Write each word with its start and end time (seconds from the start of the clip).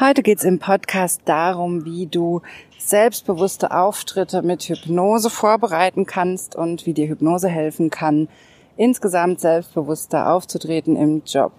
Heute 0.00 0.22
geht's 0.22 0.44
im 0.44 0.60
Podcast 0.60 1.22
darum, 1.24 1.84
wie 1.84 2.06
du 2.06 2.40
selbstbewusste 2.78 3.72
Auftritte 3.72 4.42
mit 4.42 4.62
Hypnose 4.62 5.28
vorbereiten 5.28 6.06
kannst 6.06 6.54
und 6.54 6.86
wie 6.86 6.94
dir 6.94 7.08
Hypnose 7.08 7.48
helfen 7.48 7.90
kann, 7.90 8.28
insgesamt 8.76 9.40
selbstbewusster 9.40 10.30
aufzutreten 10.30 10.94
im 10.94 11.22
Job. 11.26 11.50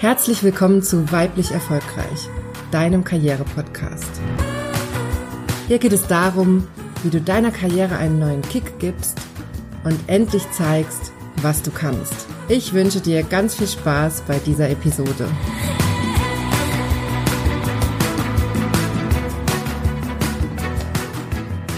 Herzlich 0.00 0.42
willkommen 0.42 0.82
zu 0.82 1.12
Weiblich 1.12 1.50
Erfolgreich, 1.50 2.30
deinem 2.70 3.04
Karriere-Podcast. 3.04 4.22
Hier 5.68 5.78
geht 5.78 5.92
es 5.92 6.06
darum, 6.06 6.66
wie 7.02 7.10
du 7.10 7.20
deiner 7.20 7.50
Karriere 7.50 7.98
einen 7.98 8.18
neuen 8.18 8.40
Kick 8.40 8.78
gibst 8.78 9.20
und 9.84 9.98
endlich 10.06 10.50
zeigst, 10.52 11.12
was 11.42 11.62
du 11.62 11.70
kannst. 11.70 12.26
Ich 12.48 12.72
wünsche 12.72 13.00
dir 13.00 13.22
ganz 13.22 13.54
viel 13.54 13.66
Spaß 13.66 14.22
bei 14.22 14.38
dieser 14.38 14.70
Episode. 14.70 15.28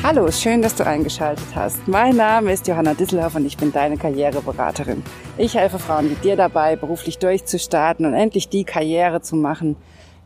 Hallo, 0.02 0.30
schön, 0.30 0.60
dass 0.60 0.74
du 0.74 0.84
eingeschaltet 0.84 1.46
hast. 1.55 1.88
Mein 1.88 2.16
Name 2.16 2.52
ist 2.52 2.69
Johanna 2.69 2.92
Disselhoff 2.92 3.36
und 3.36 3.46
ich 3.46 3.56
bin 3.56 3.72
deine 3.72 3.96
Karriereberaterin. 3.96 5.02
Ich 5.38 5.55
helfe 5.55 5.78
Frauen 5.78 6.10
wie 6.10 6.14
dir 6.14 6.36
dabei, 6.36 6.77
beruflich 6.77 7.19
durchzustarten 7.19 8.05
und 8.05 8.12
endlich 8.12 8.50
die 8.50 8.64
Karriere 8.64 9.22
zu 9.22 9.34
machen, 9.34 9.77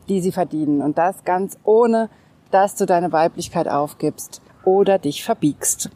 die 0.08 0.20
sie 0.20 0.32
verdienen. 0.32 0.82
Und 0.82 0.98
das 0.98 1.24
ganz 1.24 1.56
ohne, 1.62 2.10
dass 2.50 2.74
du 2.74 2.86
deine 2.86 3.12
Weiblichkeit 3.12 3.68
aufgibst 3.68 4.42
oder 4.64 4.98
dich 4.98 5.22
verbiegst. 5.22 5.90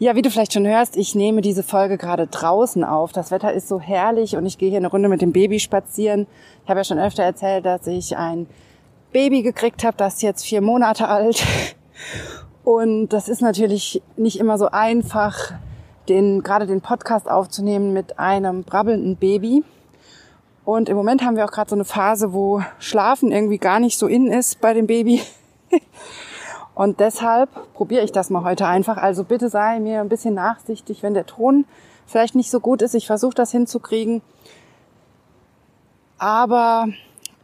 Ja, 0.00 0.14
wie 0.14 0.22
du 0.22 0.30
vielleicht 0.30 0.52
schon 0.52 0.64
hörst, 0.64 0.96
ich 0.96 1.16
nehme 1.16 1.40
diese 1.40 1.64
Folge 1.64 1.98
gerade 1.98 2.28
draußen 2.28 2.84
auf. 2.84 3.10
Das 3.10 3.32
Wetter 3.32 3.52
ist 3.52 3.66
so 3.66 3.80
herrlich 3.80 4.36
und 4.36 4.46
ich 4.46 4.56
gehe 4.56 4.68
hier 4.68 4.78
eine 4.78 4.92
Runde 4.92 5.08
mit 5.08 5.22
dem 5.22 5.32
Baby 5.32 5.58
spazieren. 5.58 6.28
Ich 6.62 6.70
habe 6.70 6.78
ja 6.78 6.84
schon 6.84 7.00
öfter 7.00 7.24
erzählt, 7.24 7.66
dass 7.66 7.84
ich 7.88 8.16
ein 8.16 8.46
Baby 9.12 9.42
gekriegt 9.42 9.82
habe, 9.82 9.96
das 9.96 10.14
ist 10.14 10.22
jetzt 10.22 10.44
vier 10.44 10.60
Monate 10.60 11.08
alt. 11.08 11.44
Und 12.64 13.08
das 13.08 13.28
ist 13.28 13.40
natürlich 13.40 14.00
nicht 14.16 14.38
immer 14.38 14.56
so 14.56 14.68
einfach, 14.68 15.54
den, 16.08 16.44
gerade 16.44 16.66
den 16.66 16.80
Podcast 16.80 17.28
aufzunehmen 17.28 17.92
mit 17.92 18.20
einem 18.20 18.62
brabbelnden 18.62 19.16
Baby. 19.16 19.64
Und 20.64 20.88
im 20.88 20.96
Moment 20.96 21.24
haben 21.24 21.34
wir 21.34 21.44
auch 21.44 21.50
gerade 21.50 21.70
so 21.70 21.76
eine 21.76 21.84
Phase, 21.84 22.32
wo 22.32 22.62
Schlafen 22.78 23.32
irgendwie 23.32 23.58
gar 23.58 23.80
nicht 23.80 23.98
so 23.98 24.06
in 24.06 24.28
ist 24.28 24.60
bei 24.60 24.74
dem 24.74 24.86
Baby. 24.86 25.22
Und 26.78 27.00
deshalb 27.00 27.50
probiere 27.74 28.04
ich 28.04 28.12
das 28.12 28.30
mal 28.30 28.44
heute 28.44 28.64
einfach. 28.68 28.98
Also 28.98 29.24
bitte 29.24 29.48
sei 29.48 29.80
mir 29.80 30.00
ein 30.00 30.08
bisschen 30.08 30.34
nachsichtig, 30.34 31.02
wenn 31.02 31.12
der 31.12 31.26
Ton 31.26 31.64
vielleicht 32.06 32.36
nicht 32.36 32.52
so 32.52 32.60
gut 32.60 32.82
ist. 32.82 32.94
Ich 32.94 33.08
versuche 33.08 33.34
das 33.34 33.50
hinzukriegen. 33.50 34.22
Aber 36.18 36.86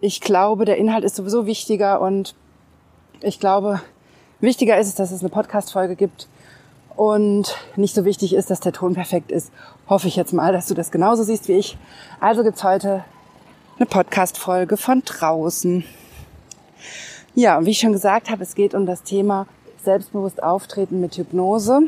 ich 0.00 0.20
glaube, 0.20 0.66
der 0.66 0.76
Inhalt 0.76 1.02
ist 1.02 1.16
sowieso 1.16 1.46
wichtiger 1.46 2.00
und 2.00 2.36
ich 3.22 3.40
glaube, 3.40 3.80
wichtiger 4.38 4.78
ist 4.78 4.86
es, 4.86 4.94
dass 4.94 5.10
es 5.10 5.18
eine 5.18 5.30
Podcast-Folge 5.30 5.96
gibt 5.96 6.28
und 6.94 7.56
nicht 7.74 7.96
so 7.96 8.04
wichtig 8.04 8.34
ist, 8.34 8.52
dass 8.52 8.60
der 8.60 8.72
Ton 8.72 8.94
perfekt 8.94 9.32
ist. 9.32 9.50
Hoffe 9.88 10.06
ich 10.06 10.14
jetzt 10.14 10.32
mal, 10.32 10.52
dass 10.52 10.68
du 10.68 10.74
das 10.74 10.92
genauso 10.92 11.24
siehst 11.24 11.48
wie 11.48 11.54
ich. 11.54 11.76
Also 12.20 12.44
gibt's 12.44 12.62
heute 12.62 13.04
eine 13.78 13.86
Podcast-Folge 13.86 14.76
von 14.76 15.02
draußen. 15.04 15.84
Ja, 17.36 17.58
und 17.58 17.66
wie 17.66 17.70
ich 17.70 17.80
schon 17.80 17.92
gesagt 17.92 18.30
habe, 18.30 18.44
es 18.44 18.54
geht 18.54 18.74
um 18.74 18.86
das 18.86 19.02
Thema 19.02 19.48
selbstbewusst 19.82 20.40
auftreten 20.40 21.00
mit 21.00 21.16
Hypnose. 21.16 21.80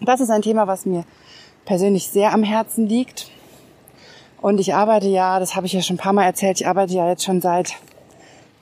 Das 0.00 0.20
ist 0.20 0.30
ein 0.30 0.42
Thema, 0.42 0.68
was 0.68 0.86
mir 0.86 1.04
persönlich 1.64 2.06
sehr 2.06 2.32
am 2.32 2.44
Herzen 2.44 2.86
liegt. 2.86 3.32
Und 4.40 4.60
ich 4.60 4.74
arbeite 4.74 5.08
ja, 5.08 5.40
das 5.40 5.56
habe 5.56 5.66
ich 5.66 5.72
ja 5.72 5.82
schon 5.82 5.96
ein 5.96 5.98
paar 5.98 6.12
Mal 6.12 6.24
erzählt, 6.24 6.60
ich 6.60 6.68
arbeite 6.68 6.94
ja 6.94 7.08
jetzt 7.08 7.24
schon 7.24 7.40
seit 7.40 7.74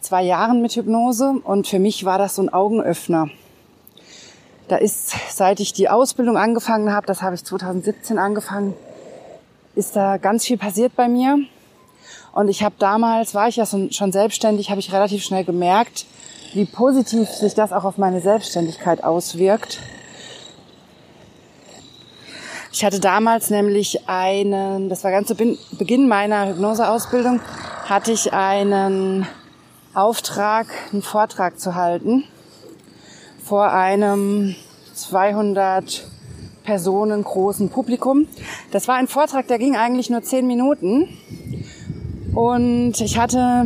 zwei 0.00 0.22
Jahren 0.22 0.62
mit 0.62 0.72
Hypnose 0.72 1.34
und 1.44 1.66
für 1.66 1.78
mich 1.78 2.06
war 2.06 2.16
das 2.16 2.36
so 2.36 2.42
ein 2.42 2.48
Augenöffner. 2.48 3.28
Da 4.68 4.76
ist, 4.76 5.14
seit 5.28 5.60
ich 5.60 5.74
die 5.74 5.90
Ausbildung 5.90 6.38
angefangen 6.38 6.90
habe, 6.90 7.06
das 7.06 7.20
habe 7.20 7.34
ich 7.34 7.44
2017 7.44 8.18
angefangen, 8.18 8.72
ist 9.74 9.94
da 9.94 10.16
ganz 10.16 10.46
viel 10.46 10.56
passiert 10.56 10.96
bei 10.96 11.06
mir. 11.06 11.38
Und 12.32 12.48
ich 12.48 12.62
habe 12.62 12.74
damals, 12.78 13.34
war 13.34 13.48
ich 13.48 13.56
ja 13.56 13.66
schon 13.66 14.12
selbstständig, 14.12 14.70
habe 14.70 14.80
ich 14.80 14.92
relativ 14.92 15.24
schnell 15.24 15.44
gemerkt, 15.44 16.06
wie 16.52 16.64
positiv 16.64 17.28
sich 17.28 17.54
das 17.54 17.72
auch 17.72 17.84
auf 17.84 17.98
meine 17.98 18.20
Selbstständigkeit 18.20 19.02
auswirkt. 19.04 19.78
Ich 22.72 22.84
hatte 22.84 23.00
damals 23.00 23.48
nämlich 23.48 24.06
einen, 24.06 24.90
das 24.90 25.02
war 25.02 25.10
ganz 25.10 25.28
zu 25.28 25.34
Beginn 25.34 26.08
meiner 26.08 26.48
Hypnoseausbildung, 26.48 27.40
hatte 27.86 28.12
ich 28.12 28.34
einen 28.34 29.26
Auftrag, 29.94 30.66
einen 30.92 31.00
Vortrag 31.00 31.58
zu 31.58 31.74
halten 31.74 32.24
vor 33.42 33.72
einem 33.72 34.54
200 34.92 36.06
Personen 36.64 37.22
großen 37.22 37.70
Publikum. 37.70 38.28
Das 38.72 38.88
war 38.88 38.96
ein 38.96 39.08
Vortrag, 39.08 39.46
der 39.46 39.58
ging 39.58 39.76
eigentlich 39.76 40.10
nur 40.10 40.22
zehn 40.22 40.46
Minuten 40.46 41.08
und 42.36 43.00
ich 43.00 43.16
hatte 43.16 43.64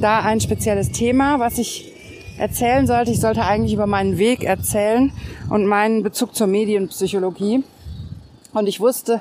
da 0.00 0.20
ein 0.20 0.40
spezielles 0.40 0.90
Thema, 0.90 1.38
was 1.38 1.58
ich 1.58 1.92
erzählen 2.38 2.86
sollte. 2.86 3.10
Ich 3.10 3.20
sollte 3.20 3.42
eigentlich 3.42 3.74
über 3.74 3.86
meinen 3.86 4.16
Weg 4.16 4.42
erzählen 4.42 5.12
und 5.50 5.66
meinen 5.66 6.02
Bezug 6.02 6.34
zur 6.34 6.46
Medienpsychologie. 6.46 7.62
Und 8.54 8.68
ich 8.68 8.80
wusste, 8.80 9.20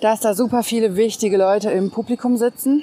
dass 0.00 0.18
da 0.18 0.34
super 0.34 0.64
viele 0.64 0.96
wichtige 0.96 1.36
Leute 1.36 1.70
im 1.70 1.92
Publikum 1.92 2.36
sitzen 2.36 2.82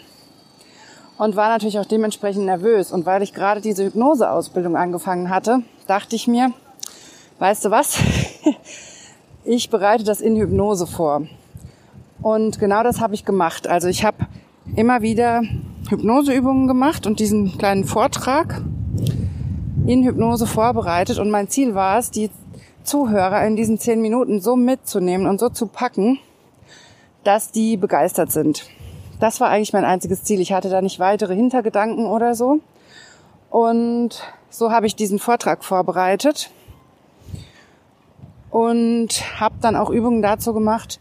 und 1.18 1.36
war 1.36 1.50
natürlich 1.50 1.78
auch 1.78 1.86
dementsprechend 1.86 2.46
nervös. 2.46 2.94
Und 2.94 3.06
weil 3.06 3.22
ich 3.22 3.34
gerade 3.34 3.60
diese 3.60 3.84
Hypnoseausbildung 3.84 4.78
angefangen 4.78 5.30
hatte, 5.30 5.64
dachte 5.88 6.16
ich 6.16 6.26
mir, 6.30 6.54
weißt 7.40 7.66
du 7.66 7.72
was? 7.72 8.00
ich 9.44 9.70
bereite 9.70 10.06
das 10.06 10.22
in 10.22 10.38
Hypnose 10.38 10.88
vor. 10.88 11.24
Und 12.22 12.60
genau 12.60 12.82
das 12.82 13.02
habe 13.02 13.14
ich 13.14 13.26
gemacht. 13.26 13.68
Also 13.68 13.90
ich 13.90 14.06
habe 14.06 14.26
immer 14.76 15.02
wieder 15.02 15.42
Hypnoseübungen 15.90 16.68
gemacht 16.68 17.08
und 17.08 17.20
diesen 17.20 17.58
kleinen 17.58 17.86
Vortrag 17.86 18.62
in 19.86 20.04
Hypnose 20.04 20.46
vorbereitet. 20.46 21.20
Und 21.20 21.32
mein 21.32 21.50
Ziel 21.50 21.74
war 21.76 21.98
es, 21.98 22.12
die 22.12 22.30
Zuhörer 22.84 23.46
in 23.46 23.56
diesen 23.56 23.80
zehn 23.80 24.02
Minuten 24.02 24.42
so 24.42 24.56
mitzunehmen 24.56 25.28
und 25.28 25.40
so 25.40 25.50
zu 25.50 25.68
packen, 25.68 26.20
dass 27.24 27.52
die 27.52 27.78
begeistert 27.78 28.32
sind. 28.32 28.66
Das 29.20 29.42
war 29.42 29.50
eigentlich 29.50 29.74
mein 29.74 29.86
einziges 29.86 30.24
Ziel. 30.24 30.40
Ich 30.40 30.54
hatte 30.54 30.70
da 30.70 30.82
nicht 30.82 31.00
weitere 31.00 31.36
Hintergedanken 31.36 32.06
oder 32.06 32.36
so. 32.36 32.60
Und 33.50 34.24
so 34.50 34.72
habe 34.72 34.88
ich 34.88 34.96
diesen 34.96 35.20
Vortrag 35.20 35.64
vorbereitet 35.64 36.52
und 38.50 39.40
habe 39.40 39.56
dann 39.62 39.76
auch 39.76 39.90
Übungen 39.90 40.22
dazu 40.22 40.54
gemacht, 40.54 41.00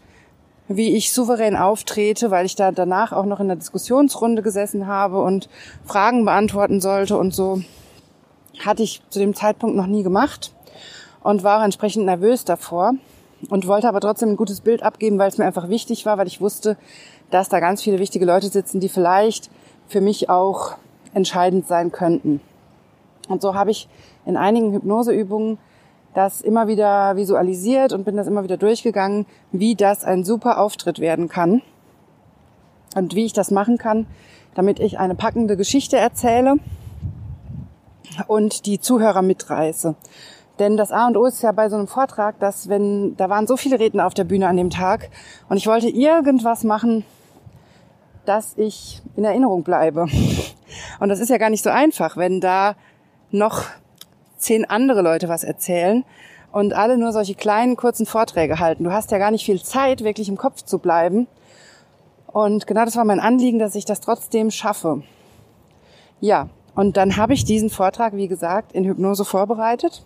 wie 0.69 0.95
ich 0.95 1.11
souverän 1.11 1.57
auftrete, 1.57 2.29
weil 2.29 2.45
ich 2.45 2.55
da 2.55 2.71
danach 2.71 3.11
auch 3.11 3.25
noch 3.25 3.39
in 3.39 3.47
der 3.47 3.57
Diskussionsrunde 3.57 4.43
gesessen 4.43 4.85
habe 4.85 5.21
und 5.21 5.49
Fragen 5.83 6.25
beantworten 6.25 6.79
sollte 6.79 7.17
und 7.17 7.33
so. 7.33 7.61
Hatte 8.63 8.83
ich 8.83 9.01
zu 9.09 9.19
dem 9.19 9.33
Zeitpunkt 9.33 9.75
noch 9.75 9.87
nie 9.87 10.03
gemacht 10.03 10.53
und 11.23 11.43
war 11.43 11.63
entsprechend 11.65 12.05
nervös 12.05 12.45
davor 12.45 12.93
und 13.49 13.65
wollte 13.67 13.89
aber 13.89 13.99
trotzdem 13.99 14.29
ein 14.29 14.37
gutes 14.37 14.61
Bild 14.61 14.83
abgeben, 14.83 15.17
weil 15.17 15.29
es 15.29 15.39
mir 15.39 15.45
einfach 15.45 15.69
wichtig 15.69 16.05
war, 16.05 16.19
weil 16.19 16.27
ich 16.27 16.39
wusste, 16.39 16.77
dass 17.31 17.49
da 17.49 17.59
ganz 17.59 17.81
viele 17.81 17.97
wichtige 17.97 18.25
Leute 18.25 18.49
sitzen, 18.49 18.79
die 18.79 18.89
vielleicht 18.89 19.49
für 19.87 20.01
mich 20.01 20.29
auch 20.29 20.75
entscheidend 21.15 21.67
sein 21.67 21.91
könnten. 21.91 22.41
Und 23.27 23.41
so 23.41 23.55
habe 23.55 23.71
ich 23.71 23.87
in 24.25 24.37
einigen 24.37 24.71
Hypnoseübungen 24.71 25.57
das 26.13 26.41
immer 26.41 26.67
wieder 26.67 27.15
visualisiert 27.15 27.93
und 27.93 28.03
bin 28.03 28.17
das 28.17 28.27
immer 28.27 28.43
wieder 28.43 28.57
durchgegangen, 28.57 29.25
wie 29.51 29.75
das 29.75 30.03
ein 30.03 30.23
super 30.23 30.59
Auftritt 30.59 30.99
werden 30.99 31.29
kann 31.29 31.61
und 32.95 33.15
wie 33.15 33.25
ich 33.25 33.33
das 33.33 33.51
machen 33.51 33.77
kann, 33.77 34.07
damit 34.55 34.79
ich 34.79 34.99
eine 34.99 35.15
packende 35.15 35.55
Geschichte 35.55 35.97
erzähle 35.97 36.55
und 38.27 38.65
die 38.65 38.79
Zuhörer 38.79 39.21
mitreiße. 39.21 39.95
Denn 40.57 40.75
das 40.75 40.91
A 40.91 41.07
und 41.07 41.15
O 41.15 41.25
ist 41.25 41.41
ja 41.41 41.53
bei 41.53 41.69
so 41.69 41.77
einem 41.77 41.87
Vortrag, 41.87 42.37
dass 42.39 42.67
wenn, 42.67 43.15
da 43.15 43.29
waren 43.29 43.47
so 43.47 43.55
viele 43.55 43.79
Redner 43.79 44.05
auf 44.05 44.13
der 44.13 44.25
Bühne 44.25 44.47
an 44.47 44.57
dem 44.57 44.69
Tag 44.69 45.09
und 45.47 45.57
ich 45.57 45.67
wollte 45.67 45.87
irgendwas 45.87 46.63
machen, 46.63 47.05
dass 48.25 48.57
ich 48.57 49.01
in 49.15 49.23
Erinnerung 49.23 49.63
bleibe. 49.63 50.07
Und 50.99 51.09
das 51.09 51.19
ist 51.19 51.29
ja 51.29 51.37
gar 51.37 51.49
nicht 51.49 51.63
so 51.63 51.69
einfach, 51.69 52.17
wenn 52.17 52.41
da 52.41 52.75
noch 53.31 53.63
zehn 54.39 54.65
andere 54.65 55.01
Leute 55.01 55.29
was 55.29 55.43
erzählen 55.43 56.03
und 56.51 56.73
alle 56.73 56.97
nur 56.97 57.11
solche 57.11 57.35
kleinen, 57.35 57.75
kurzen 57.75 58.05
Vorträge 58.05 58.59
halten. 58.59 58.83
Du 58.83 58.91
hast 58.91 59.11
ja 59.11 59.17
gar 59.17 59.31
nicht 59.31 59.45
viel 59.45 59.61
Zeit, 59.61 60.03
wirklich 60.03 60.29
im 60.29 60.37
Kopf 60.37 60.63
zu 60.63 60.79
bleiben. 60.79 61.27
Und 62.27 62.67
genau 62.67 62.85
das 62.85 62.95
war 62.95 63.05
mein 63.05 63.19
Anliegen, 63.19 63.59
dass 63.59 63.75
ich 63.75 63.85
das 63.85 64.01
trotzdem 64.01 64.51
schaffe. 64.51 65.03
Ja, 66.19 66.49
und 66.75 66.97
dann 66.97 67.17
habe 67.17 67.33
ich 67.33 67.43
diesen 67.43 67.69
Vortrag, 67.69 68.15
wie 68.15 68.27
gesagt, 68.27 68.71
in 68.73 68.85
Hypnose 68.85 69.25
vorbereitet 69.25 70.03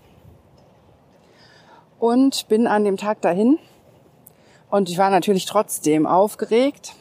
und 1.99 2.47
bin 2.47 2.67
an 2.67 2.83
dem 2.83 2.97
Tag 2.97 3.21
dahin. 3.21 3.59
Und 4.69 4.89
ich 4.89 4.97
war 4.97 5.09
natürlich 5.09 5.45
trotzdem 5.45 6.05
aufgeregt, 6.05 6.95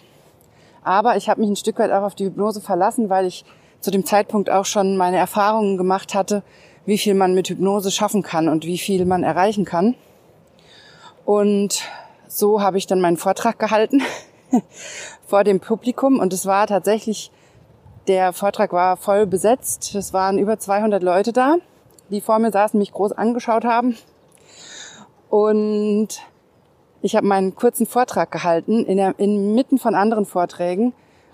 Aber 0.84 1.16
ich 1.16 1.28
habe 1.28 1.40
mich 1.40 1.50
ein 1.50 1.56
Stück 1.56 1.78
weit 1.78 1.92
auch 1.92 2.02
auf 2.02 2.14
die 2.14 2.26
Hypnose 2.26 2.60
verlassen, 2.60 3.08
weil 3.08 3.26
ich 3.26 3.44
zu 3.80 3.90
dem 3.90 4.04
Zeitpunkt 4.04 4.50
auch 4.50 4.64
schon 4.64 4.96
meine 4.96 5.16
Erfahrungen 5.16 5.76
gemacht 5.76 6.14
hatte, 6.14 6.42
wie 6.86 6.98
viel 6.98 7.14
man 7.14 7.34
mit 7.34 7.48
Hypnose 7.48 7.90
schaffen 7.90 8.22
kann 8.22 8.48
und 8.48 8.64
wie 8.64 8.78
viel 8.78 9.04
man 9.04 9.22
erreichen 9.22 9.64
kann. 9.64 9.94
Und 11.24 11.82
so 12.28 12.60
habe 12.60 12.78
ich 12.78 12.86
dann 12.86 13.00
meinen 13.00 13.16
Vortrag 13.16 13.58
gehalten 13.58 14.02
vor 15.26 15.44
dem 15.44 15.60
Publikum 15.60 16.18
und 16.18 16.32
es 16.32 16.46
war 16.46 16.66
tatsächlich, 16.66 17.30
der 18.08 18.32
Vortrag 18.32 18.72
war 18.72 18.96
voll 18.96 19.26
besetzt. 19.26 19.94
Es 19.94 20.12
waren 20.12 20.38
über 20.38 20.58
200 20.58 21.02
Leute 21.02 21.32
da, 21.32 21.56
die 22.10 22.20
vor 22.20 22.38
mir 22.38 22.50
saßen, 22.50 22.78
mich 22.78 22.92
groß 22.92 23.12
angeschaut 23.12 23.64
haben. 23.64 23.96
Und 25.30 26.08
ich 27.00 27.16
habe 27.16 27.26
meinen 27.26 27.54
kurzen 27.54 27.86
Vortrag 27.86 28.30
gehalten, 28.30 28.84
in 28.84 28.96
der, 28.96 29.18
inmitten 29.18 29.78
von 29.78 29.94
anderen 29.94 30.26
Vorträgen. 30.26 30.92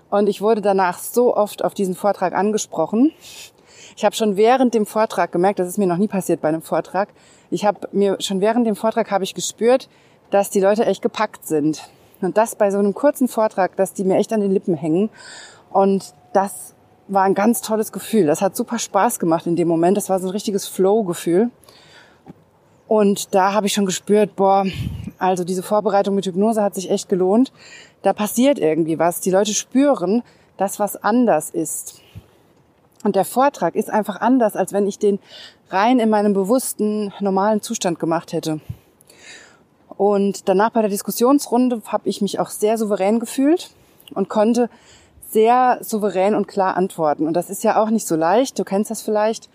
Und 0.09 0.27
ich 0.27 0.41
wurde 0.41 0.61
danach 0.61 0.99
so 0.99 1.35
oft 1.35 1.63
auf 1.63 1.73
diesen 1.73 1.95
Vortrag 1.95 2.33
angesprochen. 2.33 3.11
Ich 3.99 4.05
habe 4.05 4.15
schon 4.15 4.37
während 4.37 4.75
dem 4.75 4.85
Vortrag 4.85 5.29
gemerkt, 5.33 5.59
das 5.59 5.67
ist 5.67 5.77
mir 5.77 5.85
noch 5.85 5.97
nie 5.97 6.07
passiert 6.07 6.39
bei 6.39 6.47
einem 6.47 6.61
Vortrag. 6.61 7.09
Ich 7.51 7.65
habe 7.65 7.89
mir 7.91 8.15
schon 8.21 8.39
während 8.39 8.65
dem 8.65 8.77
Vortrag 8.77 9.11
habe 9.11 9.25
ich 9.25 9.33
gespürt, 9.33 9.89
dass 10.29 10.49
die 10.49 10.61
Leute 10.61 10.85
echt 10.85 11.01
gepackt 11.01 11.45
sind. 11.45 11.83
Und 12.21 12.37
das 12.37 12.55
bei 12.55 12.71
so 12.71 12.77
einem 12.77 12.93
kurzen 12.93 13.27
Vortrag, 13.27 13.75
dass 13.75 13.91
die 13.91 14.05
mir 14.05 14.15
echt 14.15 14.31
an 14.31 14.39
den 14.39 14.51
Lippen 14.51 14.73
hängen. 14.73 15.09
Und 15.69 16.13
das 16.31 16.75
war 17.09 17.23
ein 17.23 17.33
ganz 17.33 17.61
tolles 17.61 17.91
Gefühl. 17.91 18.25
Das 18.25 18.41
hat 18.41 18.55
super 18.55 18.79
Spaß 18.79 19.19
gemacht 19.19 19.45
in 19.47 19.57
dem 19.57 19.67
Moment. 19.67 19.97
Das 19.97 20.07
war 20.07 20.17
so 20.21 20.27
ein 20.27 20.31
richtiges 20.31 20.65
Flow-Gefühl. 20.65 21.49
Und 22.87 23.35
da 23.35 23.51
habe 23.51 23.67
ich 23.67 23.73
schon 23.73 23.85
gespürt, 23.85 24.33
boah, 24.37 24.65
also 25.17 25.43
diese 25.43 25.61
Vorbereitung 25.61 26.15
mit 26.15 26.25
Hypnose 26.25 26.63
hat 26.63 26.73
sich 26.73 26.89
echt 26.89 27.09
gelohnt. 27.09 27.51
Da 28.01 28.13
passiert 28.13 28.59
irgendwie 28.59 28.97
was. 28.97 29.19
Die 29.19 29.31
Leute 29.31 29.53
spüren, 29.53 30.23
dass 30.55 30.79
was 30.79 30.95
anders 30.95 31.49
ist. 31.49 32.01
Und 33.03 33.15
der 33.15 33.25
Vortrag 33.25 33.75
ist 33.75 33.89
einfach 33.89 34.19
anders, 34.19 34.55
als 34.55 34.73
wenn 34.73 34.87
ich 34.87 34.99
den 34.99 35.19
rein 35.69 35.99
in 35.99 36.09
meinem 36.09 36.33
bewussten, 36.33 37.13
normalen 37.19 37.61
Zustand 37.61 37.99
gemacht 37.99 38.33
hätte. 38.33 38.59
Und 39.95 40.47
danach 40.47 40.71
bei 40.71 40.81
der 40.81 40.89
Diskussionsrunde 40.89 41.81
habe 41.87 42.07
ich 42.09 42.21
mich 42.21 42.39
auch 42.39 42.49
sehr 42.49 42.77
souverän 42.77 43.19
gefühlt 43.19 43.71
und 44.13 44.29
konnte 44.29 44.69
sehr 45.29 45.77
souverän 45.81 46.35
und 46.35 46.47
klar 46.47 46.75
antworten. 46.75 47.27
Und 47.27 47.33
das 47.33 47.49
ist 47.49 47.63
ja 47.63 47.81
auch 47.81 47.89
nicht 47.89 48.07
so 48.07 48.15
leicht. 48.15 48.57
Du 48.57 48.63
kennst 48.63 48.91
das 48.91 49.01
vielleicht. 49.01 49.49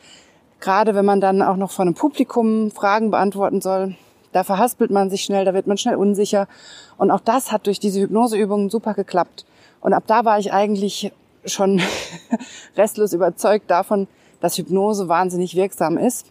Gerade 0.60 0.94
wenn 0.94 1.04
man 1.04 1.20
dann 1.20 1.42
auch 1.42 1.56
noch 1.56 1.70
von 1.70 1.88
einem 1.88 1.94
Publikum 1.94 2.70
Fragen 2.70 3.10
beantworten 3.10 3.60
soll, 3.60 3.96
da 4.32 4.44
verhaspelt 4.44 4.90
man 4.90 5.10
sich 5.10 5.22
schnell, 5.22 5.44
da 5.44 5.54
wird 5.54 5.66
man 5.66 5.78
schnell 5.78 5.96
unsicher. 5.96 6.48
Und 6.96 7.10
auch 7.10 7.20
das 7.20 7.52
hat 7.52 7.66
durch 7.66 7.80
diese 7.80 8.00
Hypnoseübungen 8.00 8.70
super 8.70 8.94
geklappt. 8.94 9.44
Und 9.80 9.92
ab 9.92 10.04
da 10.06 10.24
war 10.24 10.38
ich 10.38 10.52
eigentlich 10.52 11.12
schon 11.46 11.80
restlos 12.76 13.12
überzeugt 13.12 13.70
davon, 13.70 14.06
dass 14.40 14.58
Hypnose 14.58 15.08
wahnsinnig 15.08 15.56
wirksam 15.56 15.96
ist. 15.98 16.30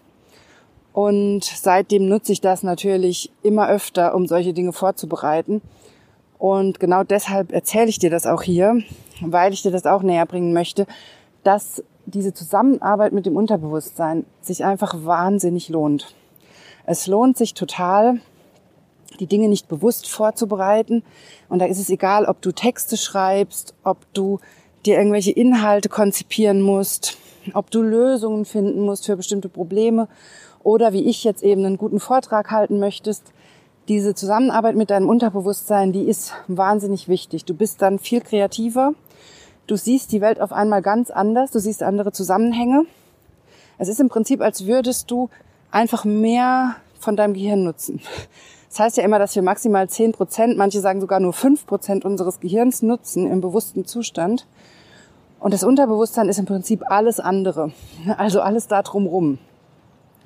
Und 0.93 1.43
seitdem 1.43 2.07
nutze 2.07 2.31
ich 2.31 2.41
das 2.41 2.61
natürlich 2.61 3.31
immer 3.41 3.67
öfter, 3.67 4.13
um 4.13 4.27
solche 4.27 4.53
Dinge 4.53 4.73
vorzubereiten. 4.73 5.61
Und 6.37 6.79
genau 6.79 7.03
deshalb 7.03 7.51
erzähle 7.51 7.87
ich 7.87 7.99
dir 7.99 8.09
das 8.09 8.27
auch 8.27 8.43
hier, 8.43 8.77
weil 9.21 9.53
ich 9.53 9.63
dir 9.63 9.71
das 9.71 9.85
auch 9.85 10.03
näher 10.03 10.25
bringen 10.25 10.53
möchte, 10.53 10.85
dass 11.43 11.83
diese 12.05 12.33
Zusammenarbeit 12.33 13.13
mit 13.13 13.25
dem 13.25 13.35
Unterbewusstsein 13.35 14.25
sich 14.41 14.65
einfach 14.65 14.93
wahnsinnig 15.05 15.69
lohnt. 15.69 16.13
Es 16.85 17.07
lohnt 17.07 17.37
sich 17.37 17.53
total, 17.53 18.19
die 19.19 19.27
Dinge 19.27 19.47
nicht 19.47 19.67
bewusst 19.67 20.09
vorzubereiten. 20.09 21.03
Und 21.49 21.59
da 21.59 21.65
ist 21.65 21.79
es 21.79 21.89
egal, 21.89 22.25
ob 22.25 22.41
du 22.41 22.51
Texte 22.51 22.97
schreibst, 22.97 23.73
ob 23.83 23.97
du 24.13 24.39
dir 24.85 24.97
irgendwelche 24.97 25.31
Inhalte 25.31 25.89
konzipieren 25.89 26.61
musst, 26.61 27.17
ob 27.53 27.71
du 27.71 27.81
Lösungen 27.81 28.45
finden 28.45 28.81
musst 28.81 29.05
für 29.05 29.17
bestimmte 29.17 29.49
Probleme 29.49 30.07
oder 30.63 30.93
wie 30.93 31.05
ich 31.05 31.23
jetzt 31.23 31.43
eben 31.43 31.65
einen 31.65 31.77
guten 31.77 31.99
Vortrag 31.99 32.51
halten 32.51 32.79
möchtest. 32.79 33.23
Diese 33.89 34.15
Zusammenarbeit 34.15 34.75
mit 34.75 34.89
deinem 34.89 35.09
Unterbewusstsein, 35.09 35.91
die 35.91 36.03
ist 36.03 36.33
wahnsinnig 36.47 37.09
wichtig. 37.09 37.43
Du 37.43 37.53
bist 37.53 37.81
dann 37.81 37.99
viel 37.99 38.21
kreativer 38.21 38.93
Du 39.65 39.77
siehst 39.77 40.11
die 40.11 40.19
Welt 40.19 40.41
auf 40.41 40.51
einmal 40.51 40.81
ganz 40.81 41.09
anders, 41.09 41.51
du 41.51 41.59
siehst 41.59 41.83
andere 41.83 42.11
Zusammenhänge. 42.11 42.85
Es 43.77 43.87
ist 43.87 44.01
im 44.01 44.09
Prinzip, 44.09 44.41
als 44.41 44.65
würdest 44.65 45.09
du 45.09 45.29
einfach 45.71 46.03
mehr 46.03 46.75
von 46.99 47.15
deinem 47.15 47.33
Gehirn 47.33 47.63
nutzen. 47.63 48.01
Das 48.73 48.79
heißt 48.79 48.97
ja 48.97 49.03
immer, 49.03 49.19
dass 49.19 49.35
wir 49.35 49.43
maximal 49.43 49.87
zehn 49.87 50.13
Prozent, 50.13 50.57
manche 50.57 50.79
sagen 50.79 50.99
sogar 50.99 51.19
nur 51.19 51.31
fünf 51.31 51.67
Prozent 51.67 52.05
unseres 52.05 52.39
Gehirns 52.39 52.81
nutzen 52.81 53.29
im 53.29 53.39
bewussten 53.39 53.85
Zustand. 53.85 54.47
Und 55.39 55.53
das 55.53 55.63
Unterbewusstsein 55.63 56.27
ist 56.27 56.39
im 56.39 56.47
Prinzip 56.47 56.81
alles 56.89 57.19
andere. 57.19 57.71
Also 58.17 58.41
alles 58.41 58.67
da 58.67 58.81
drumrum. 58.81 59.37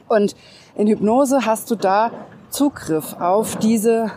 Und 0.08 0.38
in 0.76 0.88
Hypnose 0.88 1.46
hast 1.46 1.70
du 1.72 1.76
da 1.76 2.10
Zugriff 2.50 3.18
auf 3.20 3.58
diese 3.58 4.12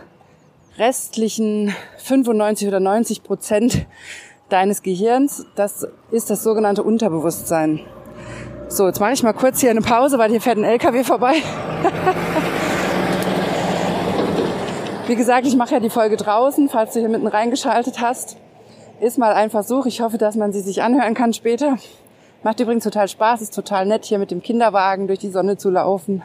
restlichen 0.77 1.75
95 1.97 2.69
oder 2.69 2.79
90 2.79 3.23
Prozent 3.23 3.85
deines 4.47 4.81
Gehirns. 4.81 5.45
Das 5.55 5.85
ist 6.09 6.29
das 6.29 6.41
sogenannte 6.41 6.83
Unterbewusstsein. 6.83 7.81
So, 8.69 8.87
jetzt 8.87 9.01
mache 9.01 9.11
ich 9.11 9.23
mal 9.23 9.33
kurz 9.33 9.59
hier 9.59 9.71
eine 9.71 9.81
Pause, 9.81 10.17
weil 10.17 10.31
hier 10.31 10.39
fährt 10.39 10.57
ein 10.57 10.63
LKW 10.63 11.03
vorbei. 11.03 11.33
Wie 15.11 15.17
gesagt, 15.17 15.45
ich 15.45 15.57
mache 15.57 15.73
ja 15.73 15.81
die 15.81 15.89
Folge 15.89 16.15
draußen, 16.15 16.69
falls 16.69 16.93
du 16.93 17.01
hier 17.01 17.09
mitten 17.09 17.27
reingeschaltet 17.27 17.99
hast. 17.99 18.37
Ist 19.01 19.17
mal 19.17 19.33
ein 19.33 19.49
Versuch. 19.49 19.85
Ich 19.85 19.99
hoffe, 19.99 20.17
dass 20.17 20.37
man 20.37 20.53
sie 20.53 20.61
sich 20.61 20.83
anhören 20.83 21.15
kann 21.15 21.33
später. 21.33 21.75
Macht 22.43 22.61
übrigens 22.61 22.85
total 22.85 23.09
Spaß, 23.09 23.41
ist 23.41 23.53
total 23.53 23.85
nett, 23.85 24.05
hier 24.05 24.19
mit 24.19 24.31
dem 24.31 24.41
Kinderwagen 24.41 25.07
durch 25.07 25.19
die 25.19 25.29
Sonne 25.29 25.57
zu 25.57 25.69
laufen, 25.69 26.23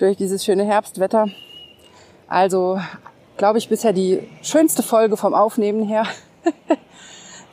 durch 0.00 0.16
dieses 0.16 0.44
schöne 0.44 0.64
Herbstwetter. 0.64 1.28
Also, 2.26 2.80
glaube 3.36 3.58
ich, 3.58 3.68
bisher 3.68 3.92
die 3.92 4.28
schönste 4.42 4.82
Folge 4.82 5.16
vom 5.16 5.32
Aufnehmen 5.32 5.86
her. 5.86 6.02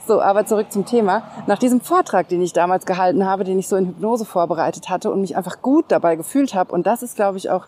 So, 0.08 0.22
aber 0.22 0.46
zurück 0.46 0.72
zum 0.72 0.86
Thema. 0.86 1.24
Nach 1.48 1.60
diesem 1.60 1.82
Vortrag, 1.82 2.30
den 2.30 2.42
ich 2.42 2.54
damals 2.54 2.86
gehalten 2.86 3.26
habe, 3.26 3.44
den 3.44 3.60
ich 3.60 3.68
so 3.68 3.76
in 3.76 3.88
Hypnose 3.88 4.24
vorbereitet 4.24 4.90
hatte 4.90 5.12
und 5.12 5.20
mich 5.20 5.36
einfach 5.36 5.62
gut 5.62 5.84
dabei 5.90 6.16
gefühlt 6.16 6.54
habe, 6.54 6.72
und 6.72 6.88
das 6.88 7.04
ist, 7.04 7.18
glaube 7.18 7.38
ich, 7.38 7.50
auch 7.50 7.68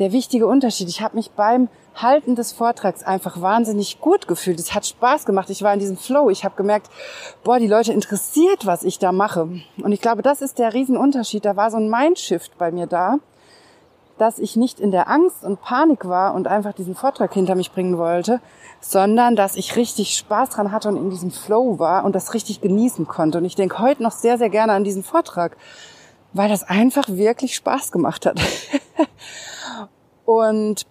der 0.00 0.10
wichtige 0.10 0.48
Unterschied. 0.48 0.88
Ich 0.88 1.00
habe 1.00 1.14
mich 1.14 1.30
beim 1.30 1.68
Halten 1.94 2.34
des 2.34 2.52
Vortrags 2.52 3.02
einfach 3.02 3.40
wahnsinnig 3.40 4.00
gut 4.00 4.28
gefühlt. 4.28 4.58
Es 4.58 4.74
hat 4.74 4.86
Spaß 4.86 5.26
gemacht. 5.26 5.50
Ich 5.50 5.62
war 5.62 5.72
in 5.72 5.80
diesem 5.80 5.96
Flow. 5.96 6.30
Ich 6.30 6.44
habe 6.44 6.56
gemerkt, 6.56 6.88
boah, 7.44 7.58
die 7.58 7.66
Leute 7.66 7.92
interessiert, 7.92 8.66
was 8.66 8.82
ich 8.82 8.98
da 8.98 9.12
mache. 9.12 9.48
Und 9.82 9.92
ich 9.92 10.00
glaube, 10.00 10.22
das 10.22 10.42
ist 10.42 10.58
der 10.58 10.72
Riesenunterschied. 10.72 11.44
Da 11.44 11.56
war 11.56 11.70
so 11.70 11.76
ein 11.76 11.90
Mindshift 11.90 12.56
bei 12.58 12.70
mir 12.70 12.86
da, 12.86 13.18
dass 14.18 14.38
ich 14.38 14.56
nicht 14.56 14.80
in 14.80 14.90
der 14.90 15.08
Angst 15.08 15.44
und 15.44 15.62
Panik 15.62 16.06
war 16.06 16.34
und 16.34 16.46
einfach 16.46 16.74
diesen 16.74 16.94
Vortrag 16.94 17.32
hinter 17.32 17.54
mich 17.54 17.72
bringen 17.72 17.96
wollte, 17.96 18.40
sondern 18.80 19.34
dass 19.34 19.56
ich 19.56 19.76
richtig 19.76 20.16
Spaß 20.16 20.50
dran 20.50 20.72
hatte 20.72 20.88
und 20.88 20.96
in 20.96 21.10
diesem 21.10 21.30
Flow 21.30 21.78
war 21.78 22.04
und 22.04 22.14
das 22.14 22.34
richtig 22.34 22.60
genießen 22.60 23.06
konnte. 23.06 23.38
Und 23.38 23.44
ich 23.44 23.54
denke 23.54 23.78
heute 23.78 24.02
noch 24.02 24.12
sehr, 24.12 24.36
sehr 24.36 24.50
gerne 24.50 24.72
an 24.72 24.84
diesen 24.84 25.02
Vortrag, 25.02 25.56
weil 26.32 26.48
das 26.48 26.64
einfach 26.64 27.08
wirklich 27.08 27.54
Spaß 27.54 27.92
gemacht 27.92 28.26
hat. 28.26 28.38
und 30.24 30.86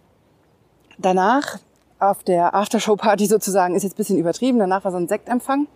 danach 1.00 1.58
auf 2.00 2.24
der 2.24 2.56
Aftershow-Party 2.56 3.26
sozusagen 3.26 3.76
ist 3.76 3.84
jetzt 3.84 3.94
ein 3.94 3.98
bisschen 3.98 4.18
übertrieben. 4.18 4.60
Danach 4.60 4.84
war 4.86 4.92
so 4.92 4.98
ein 4.98 5.08
Sektempfang 5.08 5.68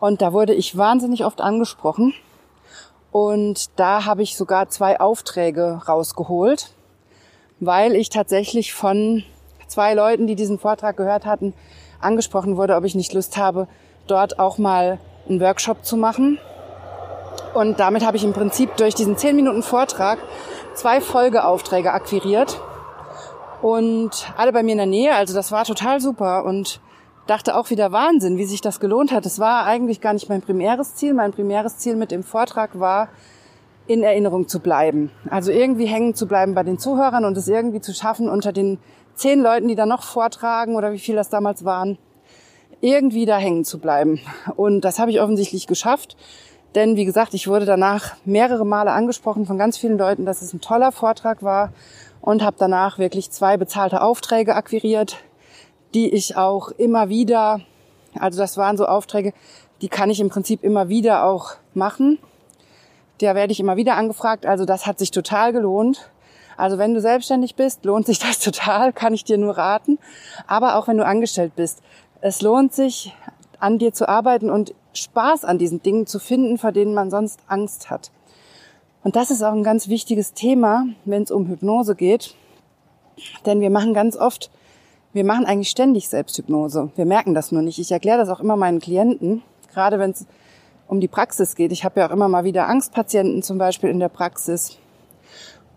und 0.00 0.22
da 0.22 0.32
wurde 0.32 0.54
ich 0.54 0.76
wahnsinnig 0.76 1.24
oft 1.24 1.40
angesprochen. 1.40 2.14
Und 3.10 3.70
da 3.78 4.04
habe 4.04 4.22
ich 4.22 4.36
sogar 4.36 4.68
zwei 4.68 5.00
Aufträge 5.00 5.80
rausgeholt, 5.88 6.72
weil 7.60 7.94
ich 7.94 8.10
tatsächlich 8.10 8.74
von 8.74 9.24
zwei 9.66 9.94
Leuten, 9.94 10.26
die 10.26 10.34
diesen 10.34 10.58
Vortrag 10.58 10.96
gehört 10.96 11.24
hatten, 11.24 11.54
angesprochen 12.00 12.56
wurde, 12.56 12.76
ob 12.76 12.84
ich 12.84 12.94
nicht 12.94 13.12
Lust 13.12 13.36
habe, 13.36 13.66
dort 14.06 14.38
auch 14.38 14.58
mal 14.58 14.98
einen 15.28 15.40
Workshop 15.40 15.84
zu 15.84 15.96
machen. 15.96 16.38
Und 17.54 17.80
damit 17.80 18.04
habe 18.04 18.16
ich 18.16 18.24
im 18.24 18.32
Prinzip 18.32 18.76
durch 18.76 18.94
diesen 18.94 19.16
10 19.16 19.34
Minuten 19.34 19.62
Vortrag 19.62 20.18
zwei 20.74 21.00
Folgeaufträge 21.00 21.92
akquiriert 21.92 22.60
und 23.62 24.32
alle 24.36 24.52
bei 24.52 24.62
mir 24.62 24.72
in 24.72 24.78
der 24.78 24.86
Nähe. 24.86 25.14
Also 25.14 25.34
das 25.34 25.52
war 25.52 25.64
total 25.64 26.00
super 26.00 26.44
und 26.44 26.80
dachte 27.26 27.56
auch 27.56 27.70
wieder 27.70 27.92
Wahnsinn, 27.92 28.38
wie 28.38 28.44
sich 28.44 28.60
das 28.60 28.80
gelohnt 28.80 29.12
hat. 29.12 29.26
Es 29.26 29.38
war 29.38 29.64
eigentlich 29.64 30.00
gar 30.00 30.12
nicht 30.12 30.28
mein 30.28 30.42
primäres 30.42 30.94
Ziel. 30.94 31.14
Mein 31.14 31.32
primäres 31.32 31.78
Ziel 31.78 31.96
mit 31.96 32.10
dem 32.10 32.22
Vortrag 32.22 32.78
war, 32.78 33.08
in 33.86 34.02
Erinnerung 34.02 34.48
zu 34.48 34.60
bleiben. 34.60 35.10
Also 35.30 35.50
irgendwie 35.50 35.86
hängen 35.86 36.14
zu 36.14 36.26
bleiben 36.26 36.54
bei 36.54 36.62
den 36.62 36.78
Zuhörern 36.78 37.24
und 37.24 37.36
es 37.36 37.48
irgendwie 37.48 37.80
zu 37.80 37.94
schaffen, 37.94 38.28
unter 38.28 38.52
den 38.52 38.78
zehn 39.14 39.40
Leuten, 39.40 39.68
die 39.68 39.74
da 39.74 39.86
noch 39.86 40.02
vortragen 40.02 40.76
oder 40.76 40.92
wie 40.92 40.98
viel 40.98 41.16
das 41.16 41.30
damals 41.30 41.64
waren, 41.64 41.98
irgendwie 42.80 43.26
da 43.26 43.38
hängen 43.38 43.64
zu 43.64 43.78
bleiben. 43.78 44.20
Und 44.56 44.82
das 44.82 44.98
habe 44.98 45.10
ich 45.10 45.20
offensichtlich 45.20 45.66
geschafft. 45.66 46.16
Denn 46.74 46.96
wie 46.96 47.06
gesagt, 47.06 47.32
ich 47.32 47.48
wurde 47.48 47.64
danach 47.64 48.16
mehrere 48.24 48.66
Male 48.66 48.92
angesprochen 48.92 49.46
von 49.46 49.56
ganz 49.58 49.78
vielen 49.78 49.98
Leuten, 49.98 50.26
dass 50.26 50.42
es 50.42 50.52
ein 50.52 50.60
toller 50.60 50.92
Vortrag 50.92 51.42
war 51.42 51.72
und 52.28 52.42
habe 52.42 52.56
danach 52.58 52.98
wirklich 52.98 53.30
zwei 53.30 53.56
bezahlte 53.56 54.02
Aufträge 54.02 54.54
akquiriert, 54.54 55.16
die 55.94 56.10
ich 56.10 56.36
auch 56.36 56.68
immer 56.72 57.08
wieder 57.08 57.62
Also 58.20 58.38
das 58.38 58.58
waren 58.58 58.76
so 58.76 58.84
Aufträge, 58.84 59.32
die 59.80 59.88
kann 59.88 60.10
ich 60.10 60.20
im 60.20 60.28
Prinzip 60.28 60.62
immer 60.62 60.90
wieder 60.90 61.24
auch 61.24 61.54
machen. 61.72 62.18
Da 63.22 63.34
werde 63.34 63.52
ich 63.52 63.60
immer 63.60 63.78
wieder 63.78 63.96
angefragt. 63.96 64.44
Also 64.44 64.66
das 64.66 64.86
hat 64.86 64.98
sich 64.98 65.10
total 65.10 65.54
gelohnt. 65.54 66.10
Also 66.58 66.76
wenn 66.76 66.92
du 66.92 67.00
selbstständig 67.00 67.54
bist, 67.54 67.86
lohnt 67.86 68.04
sich 68.04 68.18
das 68.18 68.40
total, 68.40 68.92
kann 68.92 69.14
ich 69.14 69.24
dir 69.24 69.38
nur 69.38 69.56
raten. 69.56 69.98
Aber 70.46 70.76
auch 70.76 70.86
wenn 70.86 70.98
du 70.98 71.06
angestellt 71.06 71.56
bist, 71.56 71.80
es 72.20 72.42
lohnt 72.42 72.74
sich, 72.74 73.16
an 73.58 73.78
dir 73.78 73.94
zu 73.94 74.06
arbeiten 74.06 74.50
und 74.50 74.74
Spaß 74.92 75.46
an 75.46 75.56
diesen 75.56 75.82
Dingen 75.82 76.06
zu 76.06 76.18
finden, 76.18 76.58
vor 76.58 76.72
denen 76.72 76.92
man 76.92 77.10
sonst 77.10 77.40
Angst 77.46 77.88
hat. 77.88 78.10
Und 79.04 79.16
das 79.16 79.30
ist 79.30 79.42
auch 79.42 79.52
ein 79.52 79.62
ganz 79.62 79.88
wichtiges 79.88 80.34
Thema, 80.34 80.86
wenn 81.04 81.22
es 81.22 81.30
um 81.30 81.46
Hypnose 81.46 81.94
geht. 81.94 82.34
Denn 83.46 83.60
wir 83.60 83.70
machen 83.70 83.94
ganz 83.94 84.16
oft, 84.16 84.50
wir 85.12 85.24
machen 85.24 85.46
eigentlich 85.46 85.70
ständig 85.70 86.08
Selbsthypnose. 86.08 86.90
Wir 86.96 87.06
merken 87.06 87.34
das 87.34 87.52
nur 87.52 87.62
nicht. 87.62 87.78
Ich 87.78 87.90
erkläre 87.90 88.18
das 88.18 88.28
auch 88.28 88.40
immer 88.40 88.56
meinen 88.56 88.80
Klienten, 88.80 89.42
gerade 89.72 89.98
wenn 89.98 90.10
es 90.10 90.26
um 90.86 91.00
die 91.00 91.08
Praxis 91.08 91.54
geht. 91.54 91.72
Ich 91.72 91.84
habe 91.84 92.00
ja 92.00 92.08
auch 92.08 92.12
immer 92.12 92.28
mal 92.28 92.44
wieder 92.44 92.68
Angstpatienten 92.68 93.42
zum 93.42 93.58
Beispiel 93.58 93.90
in 93.90 94.00
der 94.00 94.08
Praxis. 94.08 94.78